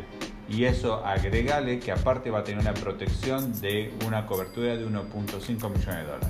Y 0.48 0.66
eso 0.66 1.04
agregale 1.04 1.80
que 1.80 1.92
aparte 1.92 2.30
va 2.30 2.40
a 2.40 2.44
tener 2.44 2.62
una 2.62 2.74
protección 2.74 3.60
de 3.62 3.94
una 4.06 4.28
cobertura 4.28 4.78
de 4.78 4.86
1.5 4.86 5.50
millones 5.50 5.86
de 5.86 6.04
dólares. 6.04 6.30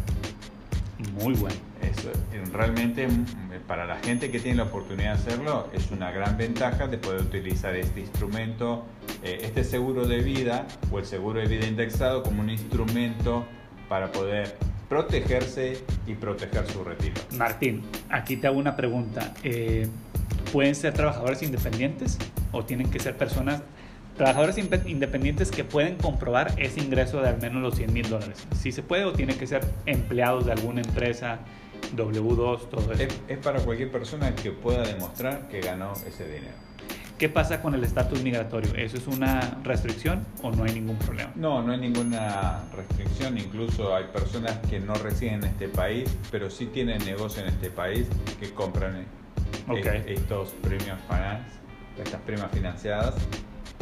Muy 1.13 1.33
bueno. 1.33 1.55
Eso, 1.97 2.09
realmente 2.53 3.07
mm, 3.07 3.25
para 3.67 3.85
la 3.85 3.97
gente 3.97 4.31
que 4.31 4.39
tiene 4.39 4.57
la 4.57 4.63
oportunidad 4.63 5.15
de 5.15 5.21
hacerlo 5.21 5.69
es 5.73 5.91
una 5.91 6.11
gran 6.11 6.37
ventaja 6.37 6.87
de 6.87 6.97
poder 6.97 7.21
utilizar 7.21 7.75
este 7.75 8.01
instrumento, 8.01 8.85
eh, 9.23 9.39
este 9.43 9.63
seguro 9.63 10.07
de 10.07 10.19
vida 10.19 10.65
o 10.91 10.99
el 10.99 11.05
seguro 11.05 11.39
de 11.39 11.47
vida 11.47 11.65
indexado 11.65 12.23
como 12.23 12.41
un 12.41 12.49
instrumento 12.49 13.45
para 13.89 14.11
poder 14.11 14.57
protegerse 14.89 15.83
y 16.05 16.13
proteger 16.13 16.67
su 16.67 16.83
retiro. 16.83 17.15
Martín, 17.37 17.83
aquí 18.09 18.37
te 18.37 18.47
hago 18.47 18.57
una 18.57 18.75
pregunta. 18.75 19.33
Eh, 19.43 19.87
¿Pueden 20.51 20.75
ser 20.75 20.93
trabajadores 20.93 21.41
independientes 21.41 22.17
o 22.51 22.63
tienen 22.63 22.89
que 22.89 22.99
ser 22.99 23.17
personas 23.17 23.61
Trabajadores 24.17 24.57
independientes 24.57 25.51
que 25.51 25.65
pueden 25.65 25.97
comprobar 25.97 26.53
ese 26.55 26.79
ingreso 26.79 27.21
de 27.21 27.27
al 27.27 27.41
menos 27.41 27.61
los 27.61 27.75
100 27.75 27.91
mil 27.91 28.09
dólares. 28.09 28.47
Si 28.57 28.71
se 28.71 28.81
puede 28.81 29.03
o 29.03 29.11
tiene 29.11 29.35
que 29.35 29.45
ser 29.45 29.65
empleados 29.85 30.45
de 30.45 30.53
alguna 30.53 30.81
empresa, 30.81 31.39
W2, 31.95 32.69
todo 32.69 32.93
eso. 32.93 33.07
Es, 33.27 33.37
para 33.39 33.59
cualquier 33.59 33.91
persona 33.91 34.35
que 34.35 34.51
pueda 34.51 34.83
demostrar 34.83 35.47
que 35.49 35.61
ganó 35.61 35.93
ese 36.07 36.25
dinero. 36.25 36.53
¿Qué 37.17 37.29
pasa 37.29 37.61
con 37.61 37.73
el 37.73 37.83
estatus 37.83 38.21
migratorio? 38.21 38.73
¿Eso 38.75 38.97
es 38.97 39.07
una 39.07 39.59
restricción 39.63 40.25
o 40.43 40.51
no 40.51 40.65
hay 40.65 40.73
ningún 40.73 40.97
problema? 40.97 41.31
No, 41.35 41.61
no 41.63 41.71
hay 41.71 41.79
ninguna 41.79 42.63
restricción. 42.75 43.37
Incluso 43.37 43.95
hay 43.95 44.05
personas 44.05 44.57
que 44.69 44.81
no 44.81 44.95
residen 44.95 45.35
en 45.35 45.43
este 45.45 45.69
país, 45.69 46.13
pero 46.29 46.49
sí 46.49 46.65
tienen 46.65 47.05
negocio 47.05 47.41
en 47.41 47.49
este 47.49 47.69
país 47.69 48.07
que 48.39 48.51
compran 48.51 49.05
eh, 49.69 50.03
estos 50.07 50.49
premios 50.61 50.99
finance, 51.07 51.45
estas 51.97 52.19
primas 52.21 52.51
financiadas 52.51 53.15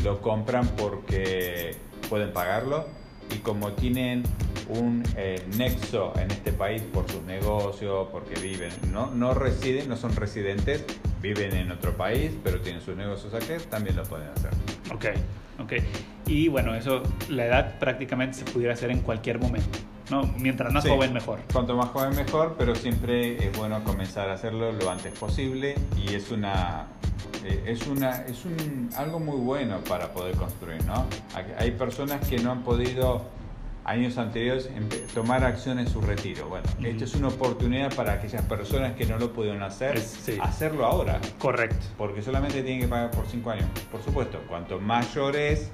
lo 0.04 0.22
compran 0.22 0.68
porque 0.78 1.76
pueden 2.10 2.34
pagarlo 2.34 2.86
y 3.32 3.38
como 3.38 3.72
tienen 3.72 4.24
un 4.70 5.04
eh, 5.18 5.46
nexo 5.58 6.14
en 6.18 6.32
este 6.32 6.52
país 6.52 6.82
por 6.82 7.10
sus 7.10 7.22
negocios, 7.24 8.08
porque 8.12 8.40
viven, 8.40 8.72
¿no? 8.92 9.12
no 9.12 9.34
residen, 9.34 9.90
no 9.90 9.98
son 9.98 10.16
residentes, 10.16 10.86
viven 11.22 11.56
en 11.56 11.72
otro 11.72 11.96
país, 11.96 12.32
pero 12.44 12.62
tienen 12.62 12.82
sus 12.82 12.96
negocios 12.96 13.34
aquí, 13.34 13.54
también 13.70 13.96
lo 13.96 14.04
pueden 14.04 14.30
hacer. 14.30 14.52
Ok, 14.94 15.06
ok. 15.60 15.74
Y 16.28 16.48
bueno, 16.48 16.76
eso, 16.76 17.04
la 17.30 17.46
edad 17.46 17.80
prácticamente 17.80 18.38
se 18.40 18.46
pudiera 18.46 18.74
hacer 18.74 18.92
en 18.92 19.00
cualquier 19.00 19.40
momento. 19.40 19.80
¿no? 20.10 20.24
Mientras 20.38 20.72
más 20.74 20.88
joven, 20.88 21.14
mejor. 21.14 21.40
Cuanto 21.52 21.76
más 21.76 21.90
joven, 21.90 22.16
mejor, 22.16 22.56
pero 22.58 22.76
siempre 22.76 23.48
es 23.48 23.58
bueno 23.58 23.84
comenzar 23.84 24.30
a 24.30 24.34
hacerlo 24.34 24.72
lo 24.72 24.90
antes 24.90 25.18
posible 25.18 25.76
y 25.98 26.14
es 26.14 26.30
una 26.30 26.88
eh, 27.46 27.64
es, 27.68 27.88
una, 27.88 28.22
es 28.22 28.46
un, 28.46 28.90
algo 28.96 29.20
muy 29.20 29.38
bueno 29.38 29.80
para 29.88 30.14
poder 30.14 30.36
construir, 30.36 30.84
¿no? 30.86 31.06
Hay 31.58 31.72
personas 31.72 32.26
que 32.28 32.38
no 32.40 32.52
han 32.52 32.64
podido 32.64 33.26
años 33.86 34.18
anteriores 34.18 34.70
tomar 35.14 35.44
acción 35.44 35.80
en 35.80 35.88
su 35.88 36.02
retiro. 36.02 36.48
Bueno, 36.48 36.68
esta 36.84 37.04
es 37.04 37.16
una 37.16 37.28
oportunidad 37.28 37.94
para 37.96 38.14
aquellas 38.14 38.44
personas 38.44 38.94
que 38.94 39.06
no 39.06 39.18
lo 39.18 39.34
pudieron 39.34 39.64
hacer, 39.64 40.02
hacerlo 40.42 40.86
ahora. 40.86 41.20
Correcto. 41.40 41.86
Porque 41.98 42.22
solamente 42.22 42.64
tienen 42.64 42.82
que 42.82 42.88
pagar 42.88 43.12
por 43.12 43.26
cinco 43.28 43.52
años. 43.52 43.66
Por 43.92 44.02
supuesto, 44.02 44.40
cuanto 44.48 44.80
mayor 44.80 45.36
es 45.36 45.70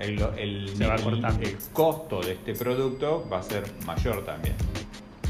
el, 0.00 0.20
el, 0.36 0.82
el 0.82 1.56
costo 1.72 2.20
de 2.20 2.32
este 2.32 2.54
producto 2.54 3.26
va 3.32 3.38
a 3.38 3.42
ser 3.42 3.64
mayor 3.86 4.24
también. 4.24 4.54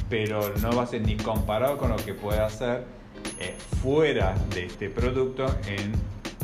Pero 0.09 0.55
no 0.59 0.75
va 0.75 0.83
a 0.83 0.87
ser 0.87 1.03
ni 1.03 1.17
comparado 1.17 1.79
con 1.79 1.91
lo 1.91 1.97
que 1.97 2.15
puede 2.15 2.41
hacer 2.41 2.85
eh, 3.41 3.55
fuera 3.83 4.35
de 4.55 4.67
este 4.67 4.91
producto 4.91 5.47
en 5.67 5.93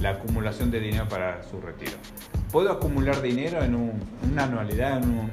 la 0.03 0.11
acumulación 0.11 0.71
de 0.71 0.81
dinero 0.81 1.09
para 1.09 1.43
su 1.43 1.61
retiro. 1.61 1.93
Puedo 2.51 2.73
acumular 2.73 3.23
dinero 3.23 3.63
en 3.63 3.75
una 3.75 4.45
anualidad, 4.45 5.03
en 5.03 5.11
un 5.11 5.31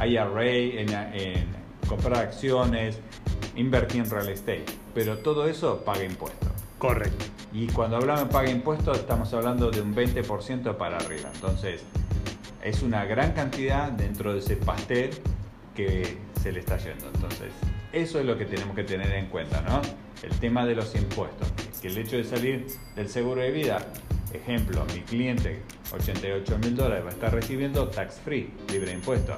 IRA, 0.06 0.44
en, 0.44 1.56
comprar 1.88 2.18
acciones, 2.18 3.00
invertir 3.56 4.02
en 4.02 4.10
real 4.10 4.28
estate, 4.28 4.64
pero 4.94 5.18
todo 5.18 5.48
eso 5.48 5.84
paga 5.84 6.04
impuestos. 6.04 6.48
Correcto. 6.78 7.24
Y 7.52 7.66
cuando 7.68 7.96
hablamos 7.96 8.24
de 8.24 8.32
paga 8.32 8.50
impuestos 8.50 8.98
estamos 8.98 9.32
hablando 9.32 9.70
de 9.70 9.80
un 9.80 9.94
20% 9.94 10.76
para 10.76 10.98
arriba. 10.98 11.30
Entonces, 11.34 11.82
es 12.62 12.82
una 12.82 13.04
gran 13.04 13.32
cantidad 13.32 13.90
dentro 13.90 14.32
de 14.32 14.40
ese 14.40 14.56
pastel 14.56 15.10
que 15.74 16.16
se 16.42 16.52
le 16.52 16.60
está 16.60 16.76
yendo. 16.78 17.06
Entonces, 17.14 17.52
eso 17.92 18.20
es 18.20 18.26
lo 18.26 18.36
que 18.36 18.44
tenemos 18.44 18.74
que 18.74 18.84
tener 18.84 19.12
en 19.12 19.26
cuenta, 19.26 19.62
¿no? 19.62 19.80
El 20.22 20.38
tema 20.38 20.66
de 20.66 20.74
los 20.74 20.94
impuestos. 20.94 21.48
Que 21.80 21.88
el 21.88 21.98
hecho 21.98 22.16
de 22.16 22.24
salir 22.24 22.66
del 22.94 23.08
seguro 23.08 23.40
de 23.40 23.50
vida, 23.50 23.78
ejemplo, 24.32 24.84
mi 24.94 25.00
cliente, 25.00 25.62
88 25.92 26.58
mil 26.58 26.76
dólares, 26.76 27.04
va 27.04 27.10
a 27.10 27.12
estar 27.12 27.32
recibiendo 27.32 27.88
tax 27.88 28.20
free, 28.24 28.50
libre 28.70 28.90
de 28.90 28.94
impuestos. 28.94 29.36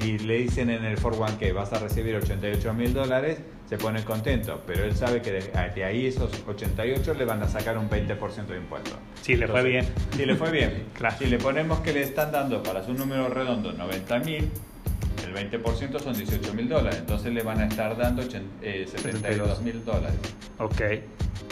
Si 0.00 0.18
le 0.18 0.38
dicen 0.38 0.70
en 0.70 0.84
el 0.84 0.98
401k 0.98 1.52
vas 1.54 1.72
a 1.72 1.78
recibir 1.78 2.16
88 2.16 2.74
mil 2.74 2.92
dólares, 2.92 3.38
se 3.68 3.78
pone 3.78 4.04
contento, 4.04 4.62
pero 4.66 4.84
él 4.84 4.94
sabe 4.94 5.22
que 5.22 5.32
de, 5.32 5.84
ahí 5.84 6.06
esos 6.06 6.30
88 6.46 7.14
le 7.14 7.24
van 7.24 7.42
a 7.42 7.48
sacar 7.48 7.78
un 7.78 7.88
20% 7.88 8.46
de 8.46 8.56
impuestos. 8.58 8.94
Si 9.22 9.34
le 9.34 9.48
fue 9.48 9.62
bien. 9.62 9.86
Si 10.14 10.26
le 10.26 10.36
fue 10.36 10.50
bien. 10.50 10.84
claro. 10.92 11.16
Si 11.18 11.26
le 11.26 11.38
ponemos 11.38 11.80
que 11.80 11.92
le 11.92 12.02
están 12.02 12.32
dando 12.32 12.62
para 12.62 12.84
su 12.84 12.92
número 12.92 13.28
redondo 13.28 13.72
90 13.72 14.18
mil, 14.20 14.50
el 15.36 15.46
el 15.46 15.62
20% 15.62 16.00
son 16.00 16.14
18 16.14 16.54
mil 16.54 16.68
dólares, 16.68 16.98
entonces 17.00 17.32
le 17.32 17.42
van 17.42 17.60
a 17.60 17.66
estar 17.66 17.96
dando 17.96 18.22
72 18.22 18.60
eh, 18.62 19.62
mil 19.62 19.84
dólares. 19.84 20.18
Ok, 20.58 20.80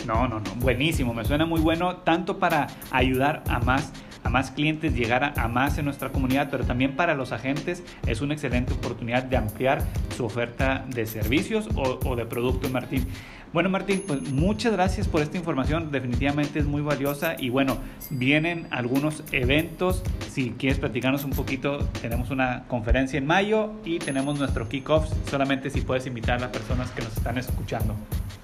no, 0.07 0.29
no, 0.29 0.41
no, 0.41 0.55
buenísimo, 0.57 1.15
me 1.15 1.25
suena 1.25 1.47
muy 1.47 1.61
bueno, 1.61 1.97
tanto 1.99 2.39
para 2.39 2.69
ayudar 2.91 3.43
a 3.49 3.59
más 3.61 3.93
a 4.23 4.29
más 4.29 4.51
clientes, 4.51 4.95
llegar 4.95 5.33
a, 5.39 5.49
más 5.49 5.79
en 5.79 5.87
nuestra 5.87 6.11
comunidad, 6.11 6.49
pero 6.51 6.65
también 6.65 6.95
para 6.95 7.15
los 7.15 7.33
agentes 7.33 7.83
es 8.07 8.21
una 8.21 8.35
excelente 8.35 8.75
oportunidad 8.75 9.23
de 9.23 9.39
ampliar 9.39 9.83
su 10.15 10.27
oferta 10.27 10.85
de 10.89 11.07
servicios 11.07 11.69
o, 11.75 11.99
o 12.05 12.17
de 12.17 12.27
producto, 12.27 12.69
Martín. 12.69 13.07
Bueno, 13.53 13.69
Martín, 13.69 14.05
pues 14.07 14.23
muchas 14.31 14.73
gracias 14.73 15.09
por 15.09 15.23
esta 15.23 15.37
información. 15.37 15.91
Definitivamente 15.91 16.61
es 16.61 16.67
muy 16.67 16.83
valiosa. 16.83 17.35
Y 17.37 17.49
bueno, 17.49 17.79
vienen 18.09 18.69
algunos 18.71 19.25
eventos. 19.33 20.05
Si 20.31 20.51
quieres 20.53 20.79
platicarnos 20.79 21.25
un 21.25 21.33
poquito, 21.33 21.79
tenemos 22.01 22.31
una 22.31 22.65
conferencia 22.69 23.19
en 23.19 23.27
mayo 23.27 23.73
y 23.85 23.99
tenemos 23.99 24.39
nuestro 24.39 24.69
kickoff. 24.69 25.11
Solamente 25.29 25.69
si 25.69 25.81
puedes 25.81 26.07
invitar 26.07 26.37
a 26.37 26.43
las 26.43 26.51
personas 26.51 26.93
que 26.93 27.03
nos 27.03 27.17
están 27.17 27.39
escuchando. 27.39 27.97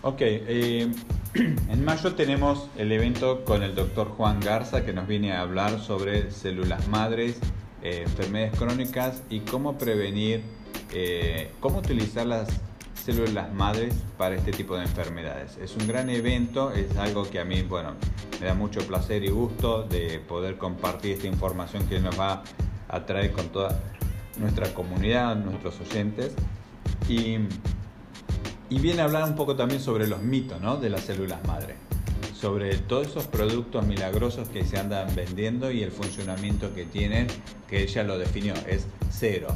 Ok, 0.02 0.18
eh, 0.20 0.90
en 1.34 1.84
mayo 1.84 2.14
tenemos 2.14 2.68
el 2.76 2.90
evento 2.90 3.44
con 3.44 3.62
el 3.62 3.76
doctor 3.76 4.08
Juan 4.08 4.40
Garza 4.40 4.84
que 4.84 4.92
nos 4.92 5.06
viene 5.06 5.32
a 5.32 5.42
hablar 5.42 5.78
sobre 5.78 6.32
células 6.32 6.88
madres, 6.88 7.38
eh, 7.84 8.02
enfermedades 8.04 8.58
crónicas 8.58 9.22
y 9.30 9.40
cómo 9.40 9.78
prevenir, 9.78 10.42
eh, 10.92 11.52
cómo 11.60 11.78
utilizar 11.78 12.26
las 12.26 12.48
células 13.06 13.52
madres 13.54 13.94
para 14.18 14.34
este 14.34 14.50
tipo 14.50 14.76
de 14.76 14.82
enfermedades. 14.82 15.56
Es 15.58 15.76
un 15.76 15.86
gran 15.86 16.10
evento, 16.10 16.72
es 16.72 16.96
algo 16.96 17.30
que 17.30 17.38
a 17.38 17.44
mí, 17.44 17.62
bueno, 17.62 17.92
me 18.40 18.46
da 18.46 18.54
mucho 18.54 18.80
placer 18.80 19.22
y 19.22 19.28
gusto 19.28 19.84
de 19.84 20.18
poder 20.18 20.58
compartir 20.58 21.12
esta 21.12 21.28
información 21.28 21.86
que 21.86 22.00
nos 22.00 22.18
va 22.18 22.42
a 22.88 23.06
traer 23.06 23.30
con 23.30 23.48
toda 23.50 23.80
nuestra 24.38 24.74
comunidad, 24.74 25.36
nuestros 25.36 25.80
oyentes. 25.80 26.34
Y, 27.08 27.36
y 28.70 28.78
viene 28.80 29.02
a 29.02 29.04
hablar 29.04 29.22
un 29.22 29.36
poco 29.36 29.54
también 29.54 29.80
sobre 29.80 30.08
los 30.08 30.20
mitos 30.22 30.60
¿no? 30.60 30.76
de 30.76 30.90
las 30.90 31.02
células 31.02 31.38
madre 31.46 31.76
sobre 32.40 32.76
todos 32.76 33.08
esos 33.08 33.26
productos 33.26 33.86
milagrosos 33.86 34.48
que 34.48 34.64
se 34.64 34.78
andan 34.78 35.14
vendiendo 35.14 35.70
y 35.70 35.82
el 35.82 35.90
funcionamiento 35.90 36.74
que 36.74 36.84
tienen, 36.84 37.26
que 37.68 37.82
ella 37.82 38.02
lo 38.02 38.18
definió, 38.18 38.54
es 38.68 38.86
cero. 39.10 39.48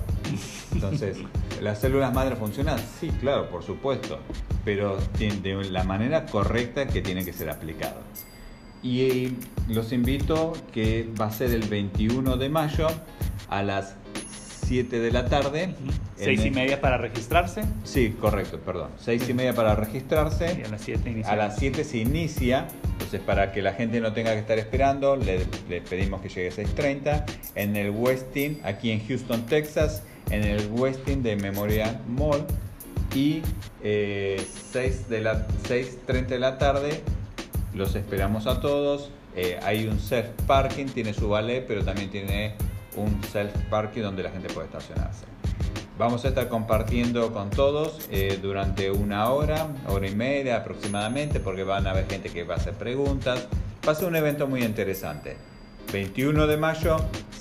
Entonces, 0.72 1.18
¿las 1.60 1.80
células 1.80 2.14
madre 2.14 2.36
funcionan? 2.36 2.78
Sí, 2.98 3.10
claro, 3.20 3.50
por 3.50 3.62
supuesto, 3.62 4.18
pero 4.64 4.98
de 5.18 5.64
la 5.70 5.84
manera 5.84 6.26
correcta 6.26 6.86
que 6.86 7.02
tiene 7.02 7.24
que 7.24 7.32
ser 7.32 7.50
aplicado. 7.50 8.00
Y 8.82 9.34
los 9.68 9.92
invito 9.92 10.54
que 10.72 11.06
va 11.20 11.26
a 11.26 11.32
ser 11.32 11.50
el 11.50 11.68
21 11.68 12.38
de 12.38 12.48
mayo 12.48 12.86
a 13.50 13.62
las 13.62 13.96
7 14.70 15.00
de 15.00 15.10
la 15.10 15.24
tarde. 15.24 15.74
6 16.14 16.44
y 16.44 16.50
media 16.52 16.80
para 16.80 16.96
registrarse. 16.96 17.64
Sí, 17.82 18.10
correcto, 18.20 18.60
perdón. 18.60 18.90
6 19.00 19.28
y 19.28 19.34
media 19.34 19.52
para 19.52 19.74
registrarse. 19.74 20.60
Y 20.60 20.64
a 20.64 20.68
las 20.68 20.82
7 20.82 21.10
inicia. 21.10 21.32
A 21.32 21.34
las 21.34 21.56
7 21.56 21.82
se 21.82 21.98
inicia. 21.98 22.68
Entonces, 22.92 23.20
para 23.20 23.50
que 23.50 23.62
la 23.62 23.72
gente 23.72 24.00
no 24.00 24.12
tenga 24.12 24.32
que 24.32 24.38
estar 24.38 24.60
esperando, 24.60 25.16
le, 25.16 25.40
pedimos 25.80 26.20
que 26.20 26.28
llegue 26.28 26.50
a 26.50 26.52
6.30 26.52 27.24
en 27.56 27.74
el 27.74 27.90
Westin, 27.90 28.60
aquí 28.62 28.92
en 28.92 29.04
Houston, 29.08 29.44
Texas, 29.46 30.04
en 30.30 30.44
el 30.44 30.64
Westin 30.70 31.24
de 31.24 31.34
Memorial 31.34 32.00
Mall. 32.06 32.46
Y 33.12 33.42
eh, 33.82 34.40
6 34.70 35.08
de 35.08 35.20
la 35.20 35.48
6.30 35.68 36.26
de 36.26 36.38
la 36.38 36.58
tarde 36.58 37.02
los 37.74 37.96
esperamos 37.96 38.46
a 38.46 38.60
todos. 38.60 39.10
Eh, 39.34 39.58
hay 39.64 39.88
un 39.88 39.98
self 39.98 40.28
parking, 40.46 40.86
tiene 40.86 41.12
su 41.12 41.28
ballet, 41.28 41.64
pero 41.66 41.84
también 41.84 42.08
tiene 42.10 42.54
un 43.00 43.22
self-parking 43.24 44.02
donde 44.02 44.22
la 44.22 44.30
gente 44.30 44.48
puede 44.48 44.66
estacionarse. 44.66 45.24
Vamos 45.98 46.24
a 46.24 46.28
estar 46.28 46.48
compartiendo 46.48 47.32
con 47.32 47.50
todos 47.50 48.08
eh, 48.10 48.38
durante 48.40 48.90
una 48.90 49.28
hora, 49.28 49.66
hora 49.86 50.08
y 50.08 50.14
media 50.14 50.56
aproximadamente, 50.56 51.40
porque 51.40 51.62
van 51.62 51.86
a 51.86 51.90
haber 51.90 52.08
gente 52.08 52.30
que 52.30 52.42
va 52.44 52.54
a 52.54 52.56
hacer 52.56 52.74
preguntas. 52.74 53.48
Va 53.86 53.92
a 53.92 53.94
ser 53.94 54.08
un 54.08 54.16
evento 54.16 54.46
muy 54.46 54.62
interesante. 54.62 55.36
21 55.92 56.46
de 56.46 56.56
mayo, 56.56 56.96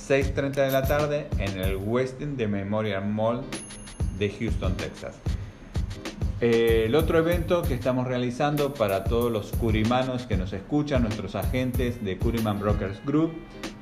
6.30 0.09 0.51
de 0.51 0.71
la 0.71 0.83
tarde, 0.83 1.29
en 1.37 1.59
el 1.59 1.77
Westin 1.77 2.35
de 2.35 2.47
Memorial 2.47 3.05
Mall 3.05 3.43
de 4.17 4.29
Houston, 4.29 4.75
Texas. 4.75 5.15
Eh, 6.41 6.83
el 6.85 6.95
otro 6.95 7.17
evento 7.19 7.63
que 7.63 7.73
estamos 7.73 8.07
realizando 8.07 8.73
para 8.73 9.03
todos 9.03 9.29
los 9.29 9.51
curimanos 9.51 10.25
que 10.25 10.37
nos 10.37 10.53
escuchan, 10.53 11.01
nuestros 11.01 11.35
agentes 11.35 12.03
de 12.03 12.17
Curiman 12.17 12.59
Brokers 12.59 13.03
Group, 13.05 13.33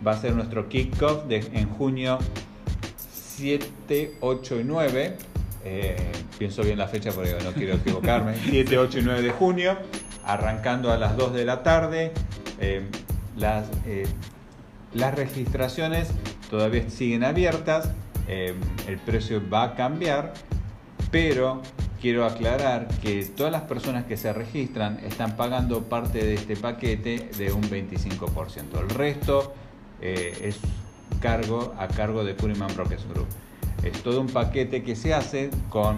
va 0.05 0.13
a 0.13 0.17
ser 0.17 0.33
nuestro 0.33 0.67
kickoff 0.67 1.25
en 1.29 1.69
junio 1.69 2.17
7, 2.97 4.15
8 4.21 4.59
y 4.59 4.63
9. 4.63 5.17
Eh, 5.65 5.95
pienso 6.39 6.63
bien 6.63 6.79
la 6.79 6.87
fecha 6.87 7.11
porque 7.11 7.35
no 7.43 7.51
quiero 7.51 7.75
equivocarme. 7.75 8.35
7, 8.49 8.75
8 8.75 8.99
y 8.99 9.01
9 9.03 9.21
de 9.21 9.31
junio, 9.31 9.77
arrancando 10.25 10.91
a 10.91 10.97
las 10.97 11.15
2 11.15 11.33
de 11.33 11.45
la 11.45 11.61
tarde. 11.61 12.11
Eh, 12.59 12.81
las, 13.37 13.67
las 14.95 15.13
registraciones 15.13 16.09
todavía 16.49 16.89
siguen 16.89 17.23
abiertas. 17.23 17.91
el 18.27 18.97
precio 19.05 19.47
va 19.47 19.63
a 19.63 19.75
cambiar, 19.75 20.33
pero 21.11 21.61
quiero 22.01 22.25
aclarar 22.25 22.87
que 23.01 23.23
todas 23.25 23.51
las 23.51 23.63
personas 23.63 24.05
que 24.05 24.17
se 24.17 24.31
registran 24.33 24.99
están 25.05 25.35
pagando 25.35 25.83
parte 25.83 26.23
de 26.23 26.35
este 26.35 26.55
paquete 26.55 27.29
de 27.37 27.51
un 27.51 27.63
25%. 27.63 28.79
El 28.81 28.89
resto 28.89 29.53
eh, 30.01 30.37
es 30.43 30.59
cargo 31.21 31.73
a 31.77 31.87
cargo 31.87 32.23
de 32.23 32.33
Puriman 32.33 32.73
Brokers 32.75 33.07
Group. 33.07 33.27
Es 33.83 34.03
todo 34.03 34.21
un 34.21 34.27
paquete 34.27 34.83
que 34.83 34.95
se 34.95 35.13
hace 35.13 35.49
con 35.69 35.97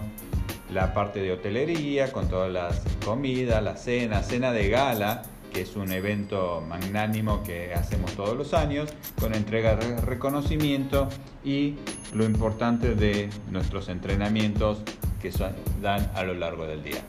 la 0.73 0.93
parte 0.93 1.21
de 1.21 1.31
hotelería, 1.31 2.11
con 2.11 2.27
todas 2.27 2.51
las 2.51 2.81
comidas, 3.03 3.63
la 3.63 3.75
cena, 3.75 4.21
cena 4.21 4.51
de 4.51 4.69
gala, 4.69 5.23
que 5.51 5.61
es 5.61 5.75
un 5.75 5.91
evento 5.91 6.63
magnánimo 6.67 7.43
que 7.43 7.73
hacemos 7.73 8.11
todos 8.11 8.37
los 8.37 8.53
años, 8.53 8.89
con 9.19 9.33
entrega 9.33 9.75
de 9.75 9.99
reconocimiento 10.01 11.09
y 11.43 11.75
lo 12.13 12.23
importante 12.23 12.93
de 12.93 13.29
nuestros 13.49 13.89
entrenamientos 13.89 14.83
que 15.21 15.31
son, 15.31 15.53
dan 15.81 16.11
a 16.15 16.23
lo 16.23 16.33
largo 16.33 16.65
del 16.65 16.83
día. 16.83 17.01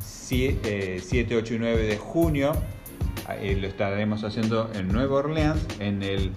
7, 0.00 1.00
8 1.36 1.54
y 1.54 1.58
9 1.58 1.82
de 1.82 1.96
junio 1.96 2.52
eh, 3.40 3.56
lo 3.58 3.66
estaremos 3.66 4.22
haciendo 4.24 4.70
en 4.74 4.88
Nueva 4.88 5.16
Orleans, 5.16 5.60
en 5.78 6.02
el 6.02 6.32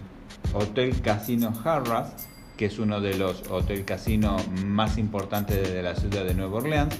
Hotel 0.53 1.01
Casino 1.01 1.53
Harrah's, 1.63 2.27
que 2.55 2.65
es 2.65 2.79
uno 2.79 3.01
de 3.01 3.15
los 3.15 3.43
hotel 3.49 3.85
casino 3.85 4.37
más 4.65 4.97
importantes 4.97 5.71
de 5.71 5.83
la 5.83 5.95
ciudad 5.95 6.23
de 6.23 6.33
Nueva 6.33 6.57
Orleans. 6.57 6.95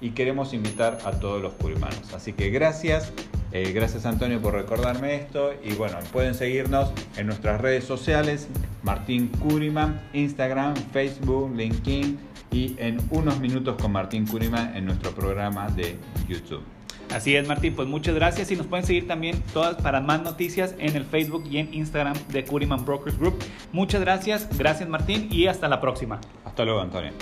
Y 0.00 0.10
queremos 0.10 0.52
invitar 0.54 0.98
a 1.04 1.12
todos 1.12 1.42
los 1.42 1.54
curimanos. 1.54 2.12
Así 2.14 2.32
que 2.32 2.50
gracias, 2.50 3.12
eh, 3.52 3.72
gracias 3.72 4.06
Antonio 4.06 4.40
por 4.40 4.54
recordarme 4.54 5.16
esto. 5.16 5.52
Y 5.62 5.74
bueno, 5.74 5.98
pueden 6.12 6.34
seguirnos 6.34 6.92
en 7.16 7.26
nuestras 7.26 7.60
redes 7.60 7.84
sociales, 7.84 8.48
Martín 8.82 9.28
Curiman, 9.28 10.00
Instagram, 10.12 10.74
Facebook, 10.92 11.54
LinkedIn 11.56 12.18
y 12.50 12.74
en 12.78 13.00
unos 13.10 13.40
minutos 13.40 13.76
con 13.80 13.92
Martín 13.92 14.26
Curima 14.26 14.76
en 14.76 14.84
nuestro 14.86 15.12
programa 15.12 15.68
de 15.70 15.96
YouTube. 16.28 16.62
Así 17.10 17.36
es, 17.36 17.46
Martín. 17.46 17.74
Pues 17.76 17.86
muchas 17.86 18.14
gracias 18.14 18.50
y 18.50 18.56
nos 18.56 18.66
pueden 18.66 18.86
seguir 18.86 19.06
también 19.06 19.42
todas 19.52 19.76
para 19.76 20.00
más 20.00 20.22
noticias 20.22 20.74
en 20.78 20.96
el 20.96 21.04
Facebook 21.04 21.44
y 21.50 21.58
en 21.58 21.72
Instagram 21.72 22.16
de 22.28 22.44
Curiman 22.44 22.84
Brokers 22.84 23.18
Group. 23.18 23.36
Muchas 23.72 24.00
gracias, 24.00 24.48
gracias 24.56 24.88
Martín 24.88 25.28
y 25.30 25.46
hasta 25.46 25.68
la 25.68 25.80
próxima. 25.80 26.20
Hasta 26.44 26.64
luego, 26.64 26.80
Antonio. 26.80 27.12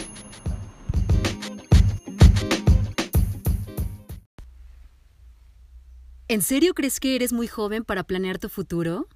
¿En 6.29 6.41
serio 6.41 6.73
crees 6.73 6.99
que 6.99 7.15
eres 7.15 7.35
muy 7.35 7.47
joven 7.47 7.85
para 7.85 8.05
planear 8.05 8.39
tu 8.39 8.49
futuro? 8.49 9.07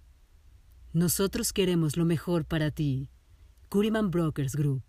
Nosotros 0.93 1.53
queremos 1.53 1.97
lo 1.97 2.05
mejor 2.05 2.45
para 2.45 2.73
ti. 2.73 3.09
Curiman 3.69 4.11
Brokers 4.11 4.57
Group. 4.57 4.83